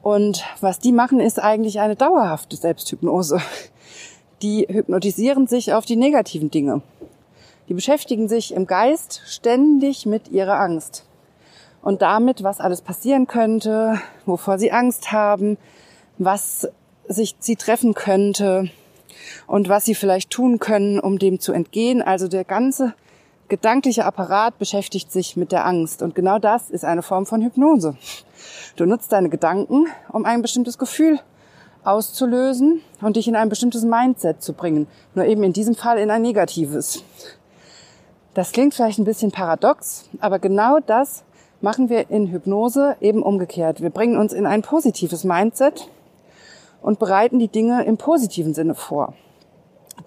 Und 0.02 0.44
was 0.62 0.80
die 0.80 0.92
machen, 0.92 1.20
ist 1.20 1.40
eigentlich 1.40 1.80
eine 1.80 1.96
dauerhafte 1.96 2.56
Selbsthypnose. 2.56 3.40
Die 4.42 4.66
hypnotisieren 4.68 5.46
sich 5.46 5.74
auf 5.74 5.86
die 5.86 5.96
negativen 5.96 6.50
Dinge. 6.50 6.82
Die 7.70 7.76
beschäftigen 7.76 8.28
sich 8.28 8.54
im 8.54 8.66
Geist 8.66 9.22
ständig 9.28 10.08
mit 10.08 10.30
ihrer 10.30 10.60
Angst. 10.60 11.06
Und 11.82 12.02
damit, 12.02 12.44
was 12.44 12.60
alles 12.60 12.82
passieren 12.82 13.28
könnte, 13.28 14.00
wovor 14.26 14.60
sie 14.60 14.72
Angst 14.72 15.12
haben, 15.12 15.58
was 16.18 16.68
sich 17.08 17.36
sie 17.40 17.56
treffen 17.56 17.94
könnte 17.94 18.70
und 19.48 19.68
was 19.68 19.86
sie 19.86 19.96
vielleicht 19.96 20.30
tun 20.30 20.60
können, 20.60 21.00
um 21.00 21.18
dem 21.18 21.40
zu 21.40 21.54
entgehen. 21.54 22.02
Also 22.02 22.28
der 22.28 22.44
ganze 22.44 22.94
gedankliche 23.48 24.06
Apparat 24.06 24.58
beschäftigt 24.60 25.12
sich 25.12 25.36
mit 25.36 25.52
der 25.52 25.66
Angst. 25.66 26.02
Und 26.02 26.16
genau 26.16 26.40
das 26.40 26.70
ist 26.70 26.86
eine 26.86 27.02
Form 27.02 27.26
von 27.26 27.42
Hypnose. 27.42 27.98
Du 28.76 28.86
nutzt 28.86 29.12
deine 29.12 29.30
Gedanken, 29.30 29.88
um 30.12 30.26
ein 30.26 30.42
bestimmtes 30.42 30.78
Gefühl 30.78 31.20
auszulösen 31.84 32.82
und 33.02 33.16
dich 33.16 33.28
in 33.28 33.36
ein 33.36 33.50
bestimmtes 33.50 33.84
Mindset 33.84 34.42
zu 34.42 34.54
bringen. 34.54 34.88
Nur 35.16 35.26
eben 35.26 35.44
in 35.44 35.52
diesem 35.52 35.76
Fall 35.76 35.98
in 35.98 36.12
ein 36.12 36.22
negatives. 36.22 37.04
Das 38.34 38.52
klingt 38.52 38.74
vielleicht 38.74 39.00
ein 39.00 39.06
bisschen 39.06 39.32
paradox, 39.32 40.08
aber 40.20 40.40
genau 40.40 40.80
das 40.80 41.24
machen 41.62 41.90
wir 41.90 42.10
in 42.10 42.28
Hypnose 42.28 42.96
eben 43.00 43.24
umgekehrt. 43.24 43.82
Wir 43.82 43.92
bringen 43.92 44.18
uns 44.18 44.34
in 44.34 44.46
ein 44.46 44.62
positives 44.62 45.24
Mindset 45.24 45.88
und 46.82 47.00
bereiten 47.00 47.40
die 47.40 47.48
Dinge 47.48 47.84
im 47.84 47.98
positiven 47.98 48.54
Sinne 48.54 48.76
vor. 48.76 49.14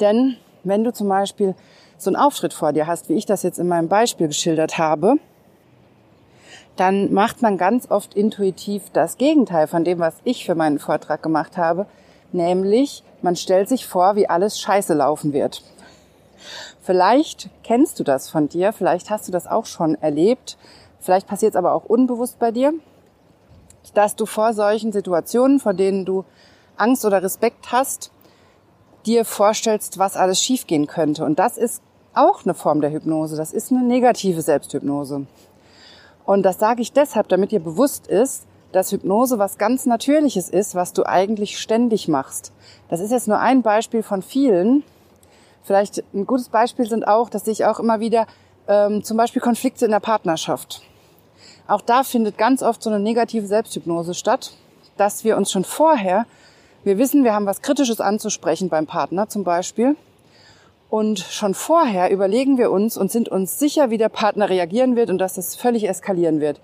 Denn 0.01 0.37
wenn 0.65 0.85
du 0.85 0.93
zum 0.93 1.09
Beispiel 1.09 1.55
so 1.97 2.11
einen 2.11 2.17
Auftritt 2.17 2.53
vor 2.53 2.73
dir 2.73 2.87
hast, 2.87 3.09
wie 3.09 3.15
ich 3.15 3.27
das 3.27 3.43
jetzt 3.43 3.59
in 3.59 3.69
meinem 3.69 3.89
Beispiel 3.89 4.27
geschildert 4.27 4.79
habe, 4.79 5.17
dann 6.77 7.13
macht 7.13 7.41
man 7.41 7.57
ganz 7.57 7.91
oft 7.91 8.15
intuitiv 8.15 8.83
das 8.93 9.17
Gegenteil 9.17 9.69
von 9.69 9.85
dem, 9.85 10.01
was 10.01 10.17
ich 10.25 10.45
für 10.45 10.57
meinen 10.57 10.81
Vortrag 10.81 11.23
gemacht 11.23 11.57
habe, 11.57 11.87
nämlich 12.33 13.05
man 13.23 13.37
stellt 13.37 13.69
sich 13.69 13.87
vor, 13.87 14.17
wie 14.17 14.29
alles 14.29 14.59
scheiße 14.61 14.93
laufen 14.95 15.33
wird. 15.33 15.63
Vielleicht 16.83 17.49
kennst 17.63 18.01
du 18.01 18.05
das 18.05 18.29
von 18.29 18.49
dir, 18.49 18.73
vielleicht 18.73 19.09
hast 19.09 19.29
du 19.29 19.33
das 19.33 19.47
auch 19.47 19.67
schon 19.67 19.95
erlebt, 19.95 20.59
vielleicht 21.05 21.27
passiert 21.27 21.53
es 21.53 21.57
aber 21.57 21.73
auch 21.73 21.85
unbewusst 21.85 22.39
bei 22.39 22.51
dir, 22.51 22.73
dass 23.93 24.17
du 24.17 24.27
vor 24.27 24.55
solchen 24.55 24.93
Situationen, 24.93 25.61
vor 25.61 25.75
denen 25.75 26.05
du 26.05 26.25
Angst 26.77 27.05
oder 27.05 27.23
Respekt 27.23 27.71
hast, 27.71 28.11
dir 29.07 29.25
vorstellst, 29.25 29.99
was 29.99 30.17
alles 30.17 30.41
schiefgehen 30.41 30.87
könnte. 30.87 31.25
Und 31.25 31.39
das 31.39 31.59
ist 31.59 31.83
auch 32.15 32.45
eine 32.45 32.55
Form 32.55 32.81
der 32.81 32.91
Hypnose. 32.91 33.37
Das 33.37 33.53
ist 33.53 33.71
eine 33.71 33.83
negative 33.83 34.41
Selbsthypnose. 34.41 35.27
Und 36.25 36.43
das 36.43 36.59
sage 36.59 36.81
ich 36.81 36.93
deshalb, 36.93 37.29
damit 37.29 37.53
dir 37.53 37.61
bewusst 37.61 38.07
ist, 38.07 38.47
dass 38.73 38.91
Hypnose 38.91 39.39
was 39.39 39.59
ganz 39.59 39.87
Natürliches 39.87 40.49
ist, 40.49 40.75
was 40.75 40.93
du 40.93 41.05
eigentlich 41.07 41.59
ständig 41.59 42.09
machst. 42.09 42.53
Das 42.89 43.01
ist 43.01 43.13
jetzt 43.13 43.29
nur 43.29 43.39
ein 43.39 43.63
Beispiel 43.63 44.03
von 44.03 44.23
vielen. 44.23 44.83
Vielleicht 45.63 46.03
ein 46.13 46.27
gutes 46.27 46.49
Beispiel 46.49 46.89
sind 46.89 47.07
auch, 47.07 47.29
dass 47.29 47.47
ich 47.47 47.67
auch 47.67 47.79
immer 47.79 48.01
wieder 48.01 48.27
ähm, 48.67 49.05
zum 49.05 49.17
Beispiel 49.17 49.43
Konflikte 49.43 49.85
in 49.85 49.91
der 49.91 50.01
Partnerschaft. 50.01 50.83
Auch 51.67 51.81
da 51.81 52.03
findet 52.03 52.39
ganz 52.39 52.63
oft 52.63 52.83
so 52.83 52.91
eine 52.91 53.01
negative 53.01 53.47
Selbsthypnose 53.47 54.15
statt, 54.15 54.53
dass 54.97 55.25
wir 55.25 55.37
uns 55.37 55.51
schon 55.51 55.65
vorher 55.65 56.27
wir 56.85 56.99
wissen, 56.99 57.25
wir 57.25 57.33
haben 57.33 57.47
was 57.47 57.63
Kritisches 57.63 57.99
anzusprechen 57.99 58.69
beim 58.69 58.87
Partner 58.87 59.27
zum 59.27 59.43
Beispiel. 59.43 59.97
Und 60.91 61.19
schon 61.19 61.55
vorher 61.55 62.11
überlegen 62.11 62.59
wir 62.59 62.71
uns 62.71 62.99
und 62.99 63.11
sind 63.11 63.31
uns 63.31 63.59
sicher, 63.59 63.89
wie 63.89 63.97
der 63.97 64.11
Partner 64.11 64.51
reagieren 64.51 64.95
wird 64.95 65.09
und 65.09 65.17
dass 65.17 65.33
das 65.33 65.57
völlig 65.57 65.89
eskalieren 65.89 66.43
wird. 66.43 66.61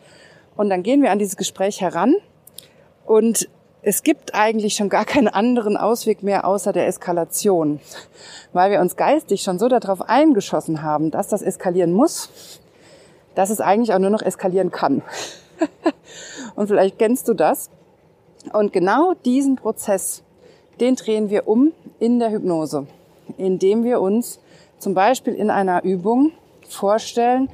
Und 0.56 0.68
dann 0.68 0.82
gehen 0.82 1.02
wir 1.02 1.10
an 1.10 1.18
dieses 1.18 1.38
Gespräch 1.38 1.80
heran 1.80 2.14
und 3.06 3.48
es 3.80 4.02
gibt 4.02 4.34
eigentlich 4.34 4.74
schon 4.74 4.90
gar 4.90 5.06
keinen 5.06 5.28
anderen 5.28 5.78
Ausweg 5.78 6.22
mehr 6.22 6.46
außer 6.46 6.74
der 6.74 6.86
Eskalation, 6.86 7.80
weil 8.52 8.70
wir 8.70 8.80
uns 8.80 8.96
geistig 8.96 9.40
schon 9.40 9.58
so 9.58 9.68
darauf 9.68 10.02
eingeschossen 10.02 10.82
haben, 10.82 11.10
dass 11.10 11.28
das 11.28 11.40
eskalieren 11.40 11.92
muss, 11.92 12.60
dass 13.40 13.48
es 13.48 13.62
eigentlich 13.62 13.94
auch 13.94 13.98
nur 13.98 14.10
noch 14.10 14.20
eskalieren 14.20 14.70
kann. 14.70 15.00
und 16.56 16.66
vielleicht 16.66 16.98
kennst 16.98 17.26
du 17.26 17.32
das. 17.32 17.70
Und 18.52 18.70
genau 18.70 19.14
diesen 19.24 19.56
Prozess, 19.56 20.22
den 20.78 20.94
drehen 20.94 21.30
wir 21.30 21.48
um 21.48 21.72
in 22.00 22.18
der 22.18 22.32
Hypnose, 22.32 22.86
indem 23.38 23.82
wir 23.82 24.02
uns 24.02 24.40
zum 24.78 24.92
Beispiel 24.92 25.32
in 25.32 25.48
einer 25.48 25.84
Übung 25.84 26.32
vorstellen, 26.68 27.48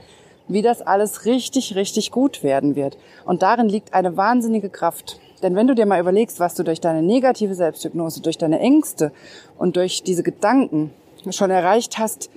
wie 0.49 0.61
das 0.61 0.83
alles 0.83 1.25
richtig, 1.25 1.77
richtig 1.77 2.11
gut 2.11 2.43
werden 2.43 2.75
wird. 2.75 2.99
Und 3.25 3.43
darin 3.43 3.69
liegt 3.69 3.95
eine 3.95 4.17
wahnsinnige 4.17 4.71
Kraft. 4.71 5.21
Denn 5.41 5.55
wenn 5.55 5.69
du 5.69 5.77
dir 5.77 5.87
mal 5.87 6.01
überlegst, 6.01 6.41
was 6.41 6.57
du 6.57 6.65
durch 6.65 6.81
deine 6.81 7.01
negative 7.01 7.55
Selbsthypnose, 7.55 8.23
durch 8.23 8.39
deine 8.39 8.59
Ängste 8.59 9.13
und 9.57 9.77
durch 9.77 10.03
diese 10.03 10.25
Gedanken 10.25 10.91
schon 11.31 11.53
erreicht 11.53 11.97
hast 11.99 12.29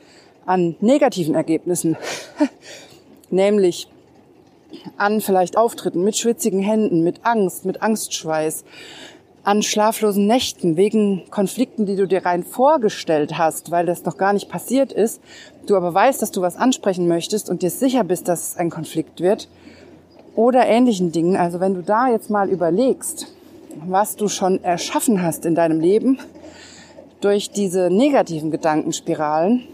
an 0.45 0.75
negativen 0.81 1.33
Ergebnissen, 1.33 1.97
nämlich 3.31 3.87
an 4.97 5.21
vielleicht 5.21 5.57
Auftritten 5.57 6.03
mit 6.03 6.17
schwitzigen 6.17 6.61
Händen, 6.61 7.03
mit 7.03 7.25
Angst, 7.25 7.65
mit 7.65 7.81
Angstschweiß, 7.81 8.63
an 9.43 9.63
schlaflosen 9.63 10.27
Nächten 10.27 10.77
wegen 10.77 11.23
Konflikten, 11.31 11.85
die 11.85 11.95
du 11.95 12.07
dir 12.07 12.25
rein 12.25 12.43
vorgestellt 12.43 13.37
hast, 13.37 13.71
weil 13.71 13.85
das 13.85 14.03
noch 14.03 14.17
gar 14.17 14.33
nicht 14.33 14.49
passiert 14.49 14.91
ist, 14.91 15.21
du 15.65 15.75
aber 15.75 15.93
weißt, 15.93 16.21
dass 16.21 16.31
du 16.31 16.41
was 16.41 16.57
ansprechen 16.57 17.07
möchtest 17.07 17.49
und 17.49 17.61
dir 17.61 17.69
sicher 17.69 18.03
bist, 18.03 18.27
dass 18.27 18.49
es 18.49 18.57
ein 18.57 18.69
Konflikt 18.69 19.21
wird, 19.21 19.47
oder 20.35 20.65
ähnlichen 20.67 21.11
Dingen. 21.11 21.35
Also 21.35 21.59
wenn 21.59 21.73
du 21.73 21.83
da 21.83 22.07
jetzt 22.07 22.29
mal 22.29 22.49
überlegst, 22.49 23.27
was 23.85 24.15
du 24.15 24.27
schon 24.27 24.63
erschaffen 24.63 25.21
hast 25.21 25.45
in 25.45 25.55
deinem 25.55 25.79
Leben 25.79 26.19
durch 27.21 27.51
diese 27.51 27.89
negativen 27.89 28.49
Gedankenspiralen, 28.51 29.67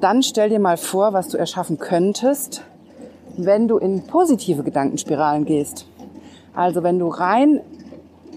dann 0.00 0.22
stell 0.22 0.48
dir 0.48 0.58
mal 0.58 0.76
vor, 0.76 1.12
was 1.12 1.28
du 1.28 1.36
erschaffen 1.36 1.78
könntest, 1.78 2.62
wenn 3.36 3.68
du 3.68 3.78
in 3.78 4.06
positive 4.06 4.62
Gedankenspiralen 4.62 5.44
gehst. 5.44 5.86
Also 6.54 6.82
wenn 6.82 6.98
du 6.98 7.08
rein 7.08 7.60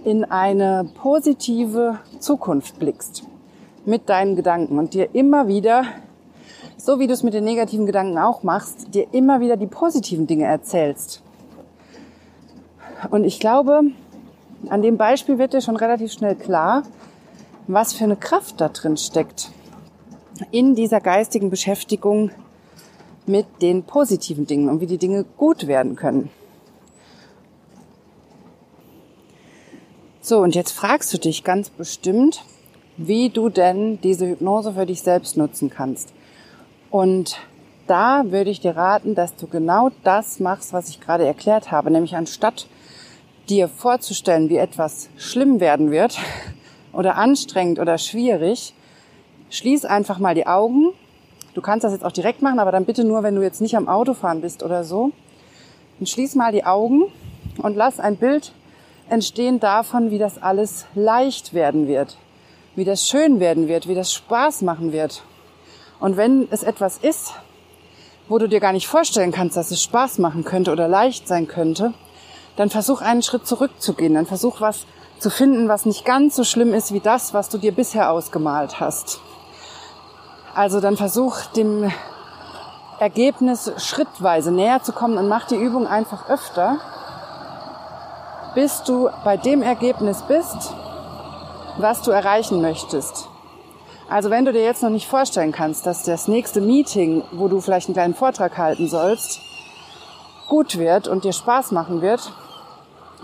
in 0.03 0.23
eine 0.23 0.89
positive 0.95 1.99
Zukunft 2.19 2.79
blickst 2.79 3.23
mit 3.85 4.09
deinen 4.09 4.35
Gedanken 4.35 4.79
und 4.79 4.93
dir 4.93 5.13
immer 5.13 5.47
wieder, 5.47 5.83
so 6.77 6.99
wie 6.99 7.07
du 7.07 7.13
es 7.13 7.23
mit 7.23 7.33
den 7.33 7.43
negativen 7.43 7.85
Gedanken 7.85 8.17
auch 8.17 8.43
machst, 8.43 8.93
dir 8.93 9.07
immer 9.11 9.39
wieder 9.39 9.57
die 9.57 9.67
positiven 9.67 10.27
Dinge 10.27 10.45
erzählst. 10.45 11.21
Und 13.11 13.23
ich 13.23 13.39
glaube, 13.39 13.81
an 14.69 14.81
dem 14.81 14.97
Beispiel 14.97 15.37
wird 15.37 15.53
dir 15.53 15.61
schon 15.61 15.75
relativ 15.75 16.11
schnell 16.11 16.35
klar, 16.35 16.83
was 17.67 17.93
für 17.93 18.05
eine 18.05 18.15
Kraft 18.15 18.61
da 18.61 18.69
drin 18.69 18.97
steckt 18.97 19.51
in 20.51 20.75
dieser 20.75 21.01
geistigen 21.01 21.49
Beschäftigung 21.49 22.31
mit 23.25 23.45
den 23.61 23.83
positiven 23.83 24.47
Dingen 24.47 24.69
und 24.69 24.81
wie 24.81 24.87
die 24.87 24.97
Dinge 24.97 25.25
gut 25.37 25.67
werden 25.67 25.95
können. 25.95 26.29
So, 30.21 30.39
und 30.39 30.55
jetzt 30.55 30.71
fragst 30.71 31.13
du 31.13 31.17
dich 31.17 31.43
ganz 31.43 31.69
bestimmt, 31.69 32.43
wie 32.97 33.29
du 33.29 33.49
denn 33.49 34.01
diese 34.01 34.27
Hypnose 34.27 34.73
für 34.73 34.85
dich 34.85 35.01
selbst 35.01 35.37
nutzen 35.37 35.69
kannst. 35.69 36.13
Und 36.89 37.37
da 37.87 38.23
würde 38.25 38.49
ich 38.49 38.59
dir 38.59 38.75
raten, 38.75 39.15
dass 39.15 39.35
du 39.35 39.47
genau 39.47 39.89
das 40.03 40.39
machst, 40.39 40.73
was 40.73 40.89
ich 40.89 40.99
gerade 40.99 41.25
erklärt 41.25 41.71
habe, 41.71 41.91
nämlich 41.91 42.15
anstatt 42.15 42.67
dir 43.49 43.69
vorzustellen, 43.69 44.49
wie 44.49 44.57
etwas 44.57 45.09
schlimm 45.17 45.59
werden 45.59 45.91
wird 45.91 46.17
oder 46.93 47.15
anstrengend 47.15 47.79
oder 47.79 47.97
schwierig, 47.97 48.73
schließ 49.49 49.85
einfach 49.85 50.19
mal 50.19 50.35
die 50.35 50.47
Augen 50.47 50.93
Du 51.57 51.63
kannst 51.63 51.83
das 51.83 51.91
jetzt 51.91 52.05
auch 52.05 52.11
direkt 52.11 52.43
machen, 52.43 52.59
aber 52.59 52.71
dann 52.71 52.85
bitte 52.85 53.03
nur, 53.03 53.23
wenn 53.23 53.33
du 53.33 53.41
jetzt 53.41 53.61
nicht 53.61 53.75
am 53.75 53.87
Autofahren 53.87 54.41
bist 54.41 54.61
oder 54.61 54.83
so. 54.83 55.11
Und 55.99 56.07
schließ 56.07 56.35
mal 56.35 56.51
die 56.51 56.65
Augen 56.65 57.05
und 57.57 57.75
lass 57.75 57.99
ein 57.99 58.15
Bild 58.17 58.51
entstehen 59.09 59.59
davon, 59.59 60.11
wie 60.11 60.19
das 60.19 60.39
alles 60.39 60.85
leicht 60.93 61.55
werden 61.55 61.87
wird, 61.87 62.15
wie 62.75 62.85
das 62.85 63.07
schön 63.07 63.39
werden 63.39 63.67
wird, 63.67 63.87
wie 63.87 63.95
das 63.95 64.13
Spaß 64.13 64.61
machen 64.61 64.91
wird. 64.91 65.23
Und 65.99 66.15
wenn 66.15 66.47
es 66.51 66.61
etwas 66.61 66.99
ist, 66.99 67.33
wo 68.27 68.37
du 68.37 68.47
dir 68.47 68.59
gar 68.59 68.71
nicht 68.71 68.87
vorstellen 68.87 69.31
kannst, 69.31 69.57
dass 69.57 69.71
es 69.71 69.81
Spaß 69.81 70.19
machen 70.19 70.43
könnte 70.43 70.71
oder 70.71 70.87
leicht 70.87 71.27
sein 71.27 71.47
könnte, 71.47 71.95
dann 72.55 72.69
versuch 72.69 73.01
einen 73.01 73.23
Schritt 73.23 73.47
zurückzugehen. 73.47 74.13
Dann 74.13 74.27
versuch 74.27 74.61
was 74.61 74.85
zu 75.17 75.31
finden, 75.31 75.67
was 75.69 75.87
nicht 75.87 76.05
ganz 76.05 76.35
so 76.35 76.43
schlimm 76.43 76.75
ist 76.75 76.93
wie 76.93 76.99
das, 76.99 77.33
was 77.33 77.49
du 77.49 77.57
dir 77.57 77.71
bisher 77.71 78.11
ausgemalt 78.11 78.79
hast. 78.79 79.21
Also 80.57 80.79
dann 80.79 80.97
versuch 80.97 81.41
dem 81.55 81.91
Ergebnis 82.99 83.71
schrittweise 83.77 84.51
näher 84.51 84.81
zu 84.81 84.91
kommen 84.91 85.19
und 85.19 85.27
mach 85.27 85.45
die 85.45 85.55
Übung 85.55 85.85
einfach 85.85 86.31
öfter, 86.31 86.77
bis 88.55 88.81
du 88.81 89.07
bei 89.23 89.37
dem 89.37 89.61
Ergebnis 89.61 90.23
bist, 90.23 90.73
was 91.77 92.01
du 92.01 92.09
erreichen 92.09 92.59
möchtest. 92.59 93.29
Also 94.09 94.31
wenn 94.31 94.45
du 94.45 94.51
dir 94.51 94.63
jetzt 94.63 94.81
noch 94.81 94.89
nicht 94.89 95.07
vorstellen 95.07 95.51
kannst, 95.51 95.85
dass 95.85 96.01
das 96.01 96.27
nächste 96.27 96.59
Meeting, 96.59 97.23
wo 97.33 97.49
du 97.49 97.61
vielleicht 97.61 97.89
einen 97.89 97.93
kleinen 97.93 98.15
Vortrag 98.15 98.57
halten 98.57 98.87
sollst, 98.87 99.39
gut 100.47 100.79
wird 100.79 101.07
und 101.07 101.23
dir 101.23 101.33
Spaß 101.33 101.71
machen 101.71 102.01
wird, 102.01 102.31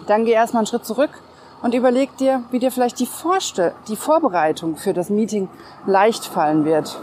dann 0.05 0.25
geh 0.25 0.33
erstmal 0.33 0.59
einen 0.59 0.67
Schritt 0.67 0.85
zurück 0.85 1.09
und 1.63 1.73
überleg 1.73 2.15
dir, 2.17 2.43
wie 2.51 2.59
dir 2.59 2.71
vielleicht 2.71 2.99
die, 2.99 3.07
Vorstell 3.07 3.73
die 3.87 3.95
Vorbereitung 3.95 4.75
für 4.75 4.93
das 4.93 5.09
Meeting 5.09 5.49
leicht 5.87 6.25
fallen 6.25 6.63
wird. 6.63 6.95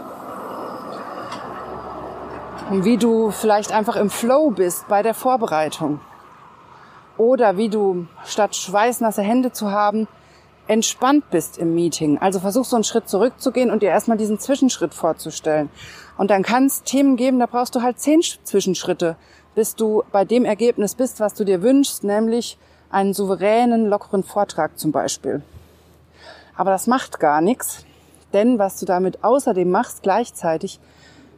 Und 2.71 2.85
wie 2.85 2.95
du 2.95 3.31
vielleicht 3.31 3.73
einfach 3.73 3.97
im 3.97 4.09
Flow 4.09 4.49
bist 4.49 4.87
bei 4.87 5.03
der 5.03 5.13
Vorbereitung. 5.13 5.99
Oder 7.17 7.57
wie 7.57 7.67
du 7.67 8.07
statt 8.23 8.55
schweißnasse 8.55 9.21
Hände 9.21 9.51
zu 9.51 9.71
haben, 9.71 10.07
entspannt 10.67 11.29
bist 11.31 11.57
im 11.57 11.75
Meeting. 11.75 12.17
Also 12.19 12.39
versuch 12.39 12.63
so 12.63 12.77
einen 12.77 12.85
Schritt 12.85 13.09
zurückzugehen 13.09 13.71
und 13.71 13.83
dir 13.83 13.89
erstmal 13.89 14.15
diesen 14.15 14.39
Zwischenschritt 14.39 14.93
vorzustellen. 14.93 15.69
Und 16.17 16.31
dann 16.31 16.43
kann 16.43 16.67
es 16.67 16.83
Themen 16.83 17.17
geben, 17.17 17.39
da 17.39 17.45
brauchst 17.45 17.75
du 17.75 17.81
halt 17.81 17.99
zehn 17.99 18.21
Zwischenschritte, 18.21 19.17
bis 19.53 19.75
du 19.75 20.05
bei 20.13 20.23
dem 20.23 20.45
Ergebnis 20.45 20.95
bist, 20.95 21.19
was 21.19 21.33
du 21.33 21.43
dir 21.43 21.61
wünschst, 21.61 22.05
nämlich 22.05 22.57
einen 22.89 23.13
souveränen, 23.13 23.89
lockeren 23.89 24.23
Vortrag 24.23 24.79
zum 24.79 24.93
Beispiel. 24.93 25.41
Aber 26.55 26.71
das 26.71 26.87
macht 26.87 27.19
gar 27.19 27.41
nichts, 27.41 27.85
denn 28.31 28.59
was 28.59 28.79
du 28.79 28.85
damit 28.85 29.25
außerdem 29.25 29.69
machst 29.69 30.03
gleichzeitig, 30.03 30.79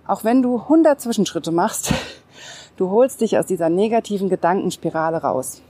auch 0.08 0.24
wenn 0.24 0.42
du 0.42 0.58
100 0.58 1.00
Zwischenschritte 1.00 1.52
machst, 1.52 1.94
du 2.78 2.90
holst 2.90 3.22
dich 3.22 3.38
aus 3.38 3.46
dieser 3.46 3.70
negativen 3.70 4.30
Gedankenspirale 4.30 5.18
raus. 5.18 5.62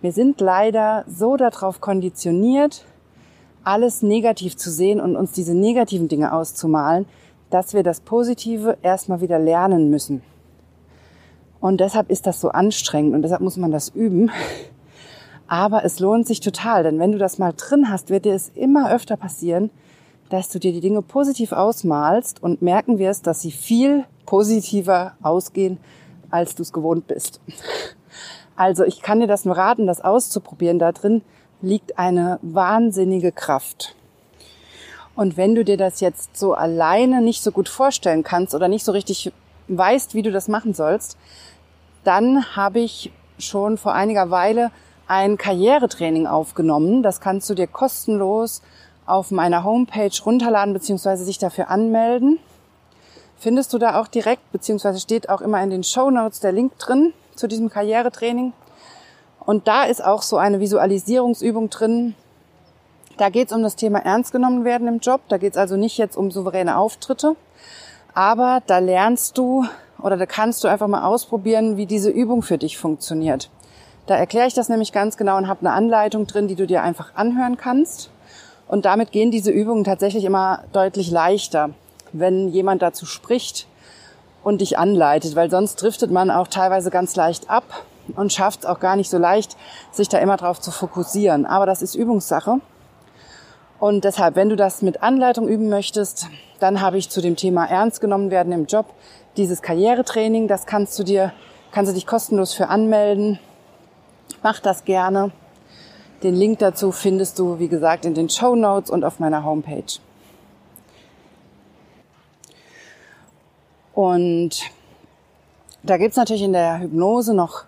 Wir 0.00 0.12
sind 0.12 0.40
leider 0.40 1.04
so 1.08 1.36
darauf 1.36 1.80
konditioniert, 1.80 2.84
alles 3.64 4.02
negativ 4.02 4.56
zu 4.56 4.70
sehen 4.70 5.00
und 5.00 5.16
uns 5.16 5.32
diese 5.32 5.54
negativen 5.54 6.08
Dinge 6.08 6.32
auszumalen, 6.32 7.06
dass 7.50 7.74
wir 7.74 7.82
das 7.82 8.00
Positive 8.00 8.78
erstmal 8.82 9.20
wieder 9.20 9.38
lernen 9.38 9.90
müssen. 9.90 10.22
Und 11.60 11.80
deshalb 11.80 12.10
ist 12.10 12.26
das 12.26 12.40
so 12.40 12.50
anstrengend 12.50 13.14
und 13.14 13.22
deshalb 13.22 13.40
muss 13.40 13.56
man 13.56 13.70
das 13.70 13.88
üben. 13.88 14.30
Aber 15.48 15.84
es 15.84 16.00
lohnt 16.00 16.26
sich 16.26 16.40
total, 16.40 16.82
denn 16.82 16.98
wenn 16.98 17.12
du 17.12 17.18
das 17.18 17.38
mal 17.38 17.52
drin 17.56 17.88
hast, 17.88 18.10
wird 18.10 18.24
dir 18.24 18.34
es 18.34 18.50
immer 18.54 18.92
öfter 18.92 19.16
passieren, 19.16 19.70
dass 20.28 20.48
du 20.48 20.58
dir 20.58 20.72
die 20.72 20.80
Dinge 20.80 21.02
positiv 21.02 21.52
ausmalst 21.52 22.42
und 22.42 22.62
merken 22.62 22.98
wirst, 22.98 23.26
dass 23.26 23.40
sie 23.40 23.52
viel 23.52 24.04
positiver 24.24 25.16
ausgehen, 25.22 25.78
als 26.30 26.54
du 26.54 26.62
es 26.62 26.72
gewohnt 26.72 27.06
bist. 27.06 27.40
Also 28.56 28.84
ich 28.84 29.02
kann 29.02 29.20
dir 29.20 29.26
das 29.26 29.44
nur 29.44 29.56
raten, 29.56 29.86
das 29.86 30.00
auszuprobieren. 30.00 30.78
Da 30.78 30.92
drin 30.92 31.22
liegt 31.60 31.98
eine 31.98 32.38
wahnsinnige 32.42 33.30
Kraft. 33.30 33.94
Und 35.14 35.36
wenn 35.36 35.54
du 35.54 35.64
dir 35.64 35.76
das 35.76 36.00
jetzt 36.00 36.36
so 36.36 36.54
alleine 36.54 37.22
nicht 37.22 37.42
so 37.42 37.50
gut 37.52 37.68
vorstellen 37.68 38.22
kannst 38.22 38.54
oder 38.54 38.68
nicht 38.68 38.84
so 38.84 38.92
richtig 38.92 39.32
weißt, 39.68 40.14
wie 40.14 40.22
du 40.22 40.30
das 40.30 40.48
machen 40.48 40.74
sollst, 40.74 41.16
dann 42.04 42.56
habe 42.56 42.80
ich 42.80 43.12
schon 43.38 43.78
vor 43.78 43.94
einiger 43.94 44.30
Weile 44.30 44.70
ein 45.08 45.36
Karrieretraining 45.36 46.26
aufgenommen. 46.26 47.02
Das 47.02 47.20
kannst 47.20 47.48
du 47.48 47.54
dir 47.54 47.66
kostenlos 47.66 48.62
auf 49.06 49.30
meiner 49.30 49.64
Homepage 49.64 50.10
runterladen 50.24 50.74
bzw. 50.74 51.16
sich 51.16 51.38
dafür 51.38 51.70
anmelden. 51.70 52.38
Findest 53.38 53.72
du 53.72 53.78
da 53.78 54.00
auch 54.00 54.08
direkt, 54.08 54.50
beziehungsweise 54.52 54.98
steht 55.00 55.28
auch 55.28 55.40
immer 55.40 55.62
in 55.62 55.70
den 55.70 55.84
Show 55.84 56.10
Notes 56.10 56.40
der 56.40 56.52
Link 56.52 56.78
drin 56.78 57.12
zu 57.34 57.46
diesem 57.46 57.70
Karrieretraining. 57.70 58.52
Und 59.40 59.68
da 59.68 59.84
ist 59.84 60.04
auch 60.04 60.22
so 60.22 60.38
eine 60.38 60.58
Visualisierungsübung 60.58 61.70
drin. 61.70 62.14
Da 63.16 63.28
geht 63.28 63.48
es 63.48 63.56
um 63.56 63.62
das 63.62 63.76
Thema 63.76 64.00
ernst 64.00 64.32
genommen 64.32 64.64
werden 64.64 64.88
im 64.88 64.98
Job. 64.98 65.20
Da 65.28 65.38
geht 65.38 65.52
es 65.52 65.58
also 65.58 65.76
nicht 65.76 65.98
jetzt 65.98 66.16
um 66.16 66.30
souveräne 66.30 66.76
Auftritte. 66.76 67.36
Aber 68.14 68.62
da 68.66 68.78
lernst 68.78 69.38
du 69.38 69.64
oder 70.02 70.16
da 70.16 70.26
kannst 70.26 70.64
du 70.64 70.68
einfach 70.68 70.88
mal 70.88 71.04
ausprobieren, 71.04 71.76
wie 71.76 71.86
diese 71.86 72.10
Übung 72.10 72.42
für 72.42 72.58
dich 72.58 72.78
funktioniert. 72.78 73.50
Da 74.06 74.16
erkläre 74.16 74.46
ich 74.46 74.54
das 74.54 74.68
nämlich 74.68 74.92
ganz 74.92 75.16
genau 75.16 75.36
und 75.36 75.48
habe 75.48 75.60
eine 75.60 75.72
Anleitung 75.72 76.26
drin, 76.26 76.48
die 76.48 76.54
du 76.54 76.66
dir 76.66 76.82
einfach 76.82 77.14
anhören 77.14 77.56
kannst. 77.56 78.10
Und 78.68 78.84
damit 78.84 79.12
gehen 79.12 79.30
diese 79.30 79.50
Übungen 79.50 79.84
tatsächlich 79.84 80.24
immer 80.24 80.64
deutlich 80.72 81.10
leichter, 81.10 81.70
wenn 82.12 82.48
jemand 82.48 82.82
dazu 82.82 83.06
spricht 83.06 83.66
und 84.42 84.60
dich 84.60 84.78
anleitet, 84.78 85.36
weil 85.36 85.50
sonst 85.50 85.76
driftet 85.76 86.10
man 86.10 86.30
auch 86.30 86.48
teilweise 86.48 86.90
ganz 86.90 87.16
leicht 87.16 87.50
ab 87.50 87.64
und 88.14 88.32
schafft 88.32 88.60
es 88.60 88.66
auch 88.66 88.80
gar 88.80 88.96
nicht 88.96 89.10
so 89.10 89.18
leicht, 89.18 89.56
sich 89.92 90.08
da 90.08 90.18
immer 90.18 90.36
drauf 90.36 90.60
zu 90.60 90.70
fokussieren. 90.70 91.46
Aber 91.46 91.66
das 91.66 91.82
ist 91.82 91.94
Übungssache. 91.94 92.60
Und 93.78 94.04
deshalb, 94.04 94.36
wenn 94.36 94.48
du 94.48 94.56
das 94.56 94.82
mit 94.82 95.02
Anleitung 95.02 95.48
üben 95.48 95.68
möchtest, 95.68 96.28
dann 96.60 96.80
habe 96.80 96.96
ich 96.98 97.10
zu 97.10 97.20
dem 97.20 97.36
Thema 97.36 97.66
ernst 97.66 98.00
genommen 98.00 98.30
werden 98.30 98.52
im 98.52 98.66
Job 98.66 98.86
dieses 99.36 99.62
Karrieretraining. 99.62 100.48
Das 100.48 100.66
kannst 100.66 100.98
du 100.98 101.04
dir, 101.04 101.32
kannst 101.72 101.90
du 101.90 101.94
dich 101.94 102.06
kostenlos 102.06 102.54
für 102.54 102.68
anmelden. 102.68 103.38
Mach 104.42 104.60
das 104.60 104.84
gerne. 104.84 105.30
Den 106.22 106.34
Link 106.34 106.60
dazu 106.60 106.92
findest 106.92 107.38
du, 107.38 107.58
wie 107.58 107.68
gesagt, 107.68 108.04
in 108.04 108.14
den 108.14 108.28
Show 108.30 108.54
Notes 108.54 108.90
und 108.90 109.04
auf 109.04 109.18
meiner 109.18 109.44
Homepage. 109.44 110.00
Und 113.92 114.62
da 115.82 115.96
gibt's 115.96 116.16
natürlich 116.16 116.42
in 116.42 116.52
der 116.52 116.80
Hypnose 116.80 117.34
noch 117.34 117.64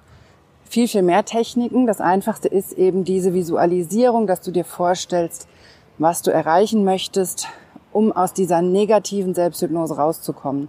viel, 0.65 0.89
viel 0.89 1.03
mehr 1.03 1.25
Techniken. 1.25 1.87
Das 1.87 2.01
Einfachste 2.01 2.49
ist 2.49 2.73
eben 2.73 3.05
diese 3.05 3.33
Visualisierung, 3.33 4.27
dass 4.27 4.41
du 4.41 4.51
dir 4.51 4.65
vorstellst, 4.65 5.49
was 5.99 6.23
du 6.23 6.31
erreichen 6.31 6.85
möchtest, 6.85 7.49
um 7.93 8.13
aus 8.13 8.33
dieser 8.33 8.63
negativen 8.63 9.35
Selbsthypnose 9.35 9.97
rauszukommen. 9.97 10.69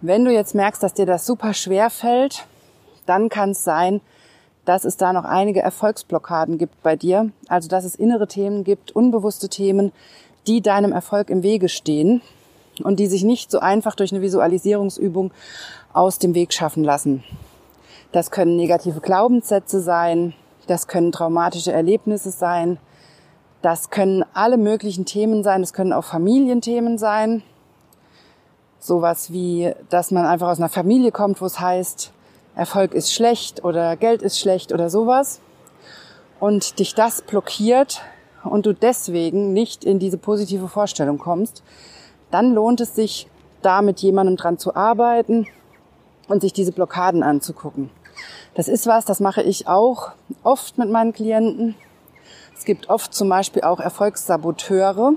Wenn 0.00 0.24
du 0.24 0.32
jetzt 0.32 0.54
merkst, 0.54 0.82
dass 0.82 0.94
dir 0.94 1.06
das 1.06 1.26
super 1.26 1.54
schwer 1.54 1.90
fällt, 1.90 2.46
dann 3.06 3.28
kann 3.28 3.50
es 3.50 3.64
sein, 3.64 4.00
dass 4.64 4.84
es 4.84 4.96
da 4.96 5.12
noch 5.12 5.24
einige 5.24 5.60
Erfolgsblockaden 5.60 6.58
gibt 6.58 6.82
bei 6.82 6.96
dir. 6.96 7.30
Also 7.48 7.68
dass 7.68 7.84
es 7.84 7.94
innere 7.94 8.26
Themen 8.26 8.64
gibt, 8.64 8.92
unbewusste 8.92 9.48
Themen, 9.48 9.92
die 10.46 10.60
deinem 10.60 10.92
Erfolg 10.92 11.30
im 11.30 11.42
Wege 11.42 11.68
stehen 11.68 12.22
und 12.82 12.98
die 12.98 13.06
sich 13.06 13.24
nicht 13.24 13.50
so 13.50 13.60
einfach 13.60 13.94
durch 13.94 14.12
eine 14.12 14.22
Visualisierungsübung 14.22 15.32
aus 15.92 16.18
dem 16.18 16.34
Weg 16.34 16.52
schaffen 16.52 16.84
lassen. 16.84 17.22
Das 18.12 18.30
können 18.30 18.56
negative 18.56 19.00
Glaubenssätze 19.00 19.80
sein, 19.80 20.34
das 20.66 20.86
können 20.86 21.12
traumatische 21.12 21.72
Erlebnisse 21.72 22.30
sein, 22.30 22.78
das 23.62 23.90
können 23.90 24.24
alle 24.34 24.56
möglichen 24.56 25.04
Themen 25.04 25.42
sein, 25.42 25.62
das 25.62 25.72
können 25.72 25.92
auch 25.92 26.04
Familienthemen 26.04 26.98
sein. 26.98 27.42
Sowas 28.78 29.32
wie, 29.32 29.72
dass 29.88 30.10
man 30.10 30.26
einfach 30.26 30.48
aus 30.48 30.58
einer 30.58 30.68
Familie 30.68 31.10
kommt, 31.10 31.40
wo 31.40 31.46
es 31.46 31.58
heißt, 31.58 32.12
Erfolg 32.56 32.94
ist 32.94 33.12
schlecht 33.12 33.64
oder 33.64 33.96
Geld 33.96 34.22
ist 34.22 34.38
schlecht 34.38 34.72
oder 34.72 34.90
sowas. 34.90 35.40
Und 36.40 36.78
dich 36.78 36.94
das 36.94 37.22
blockiert 37.22 38.02
und 38.44 38.66
du 38.66 38.74
deswegen 38.74 39.52
nicht 39.52 39.84
in 39.84 39.98
diese 39.98 40.18
positive 40.18 40.68
Vorstellung 40.68 41.18
kommst, 41.18 41.62
dann 42.30 42.52
lohnt 42.52 42.80
es 42.80 42.94
sich, 42.94 43.28
da 43.62 43.80
mit 43.80 44.00
jemandem 44.00 44.36
dran 44.36 44.58
zu 44.58 44.76
arbeiten 44.76 45.46
und 46.28 46.42
sich 46.42 46.52
diese 46.52 46.72
Blockaden 46.72 47.22
anzugucken. 47.22 47.90
Das 48.54 48.68
ist 48.68 48.86
was, 48.86 49.04
das 49.04 49.20
mache 49.20 49.42
ich 49.42 49.66
auch 49.66 50.12
oft 50.42 50.78
mit 50.78 50.90
meinen 50.90 51.12
Klienten. 51.12 51.74
Es 52.56 52.64
gibt 52.64 52.88
oft 52.88 53.14
zum 53.14 53.28
Beispiel 53.28 53.62
auch 53.62 53.80
Erfolgssaboteure. 53.80 55.14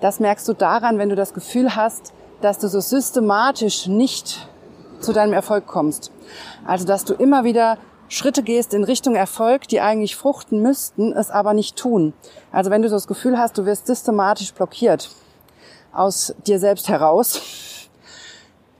Das 0.00 0.20
merkst 0.20 0.46
du 0.48 0.52
daran, 0.52 0.98
wenn 0.98 1.08
du 1.08 1.16
das 1.16 1.32
Gefühl 1.32 1.76
hast, 1.76 2.12
dass 2.42 2.58
du 2.58 2.68
so 2.68 2.80
systematisch 2.80 3.86
nicht 3.86 4.48
zu 5.00 5.12
deinem 5.12 5.32
Erfolg 5.32 5.66
kommst. 5.66 6.10
Also, 6.66 6.86
dass 6.86 7.04
du 7.04 7.14
immer 7.14 7.44
wieder 7.44 7.78
Schritte 8.08 8.42
gehst 8.42 8.74
in 8.74 8.84
Richtung 8.84 9.16
Erfolg, 9.16 9.66
die 9.68 9.80
eigentlich 9.80 10.16
fruchten 10.16 10.62
müssten, 10.62 11.12
es 11.12 11.30
aber 11.30 11.54
nicht 11.54 11.76
tun. 11.76 12.12
Also, 12.52 12.70
wenn 12.70 12.82
du 12.82 12.88
so 12.88 12.96
das 12.96 13.06
Gefühl 13.06 13.38
hast, 13.38 13.58
du 13.58 13.66
wirst 13.66 13.86
systematisch 13.86 14.52
blockiert 14.54 15.10
aus 15.92 16.34
dir 16.46 16.58
selbst 16.58 16.88
heraus. 16.88 17.40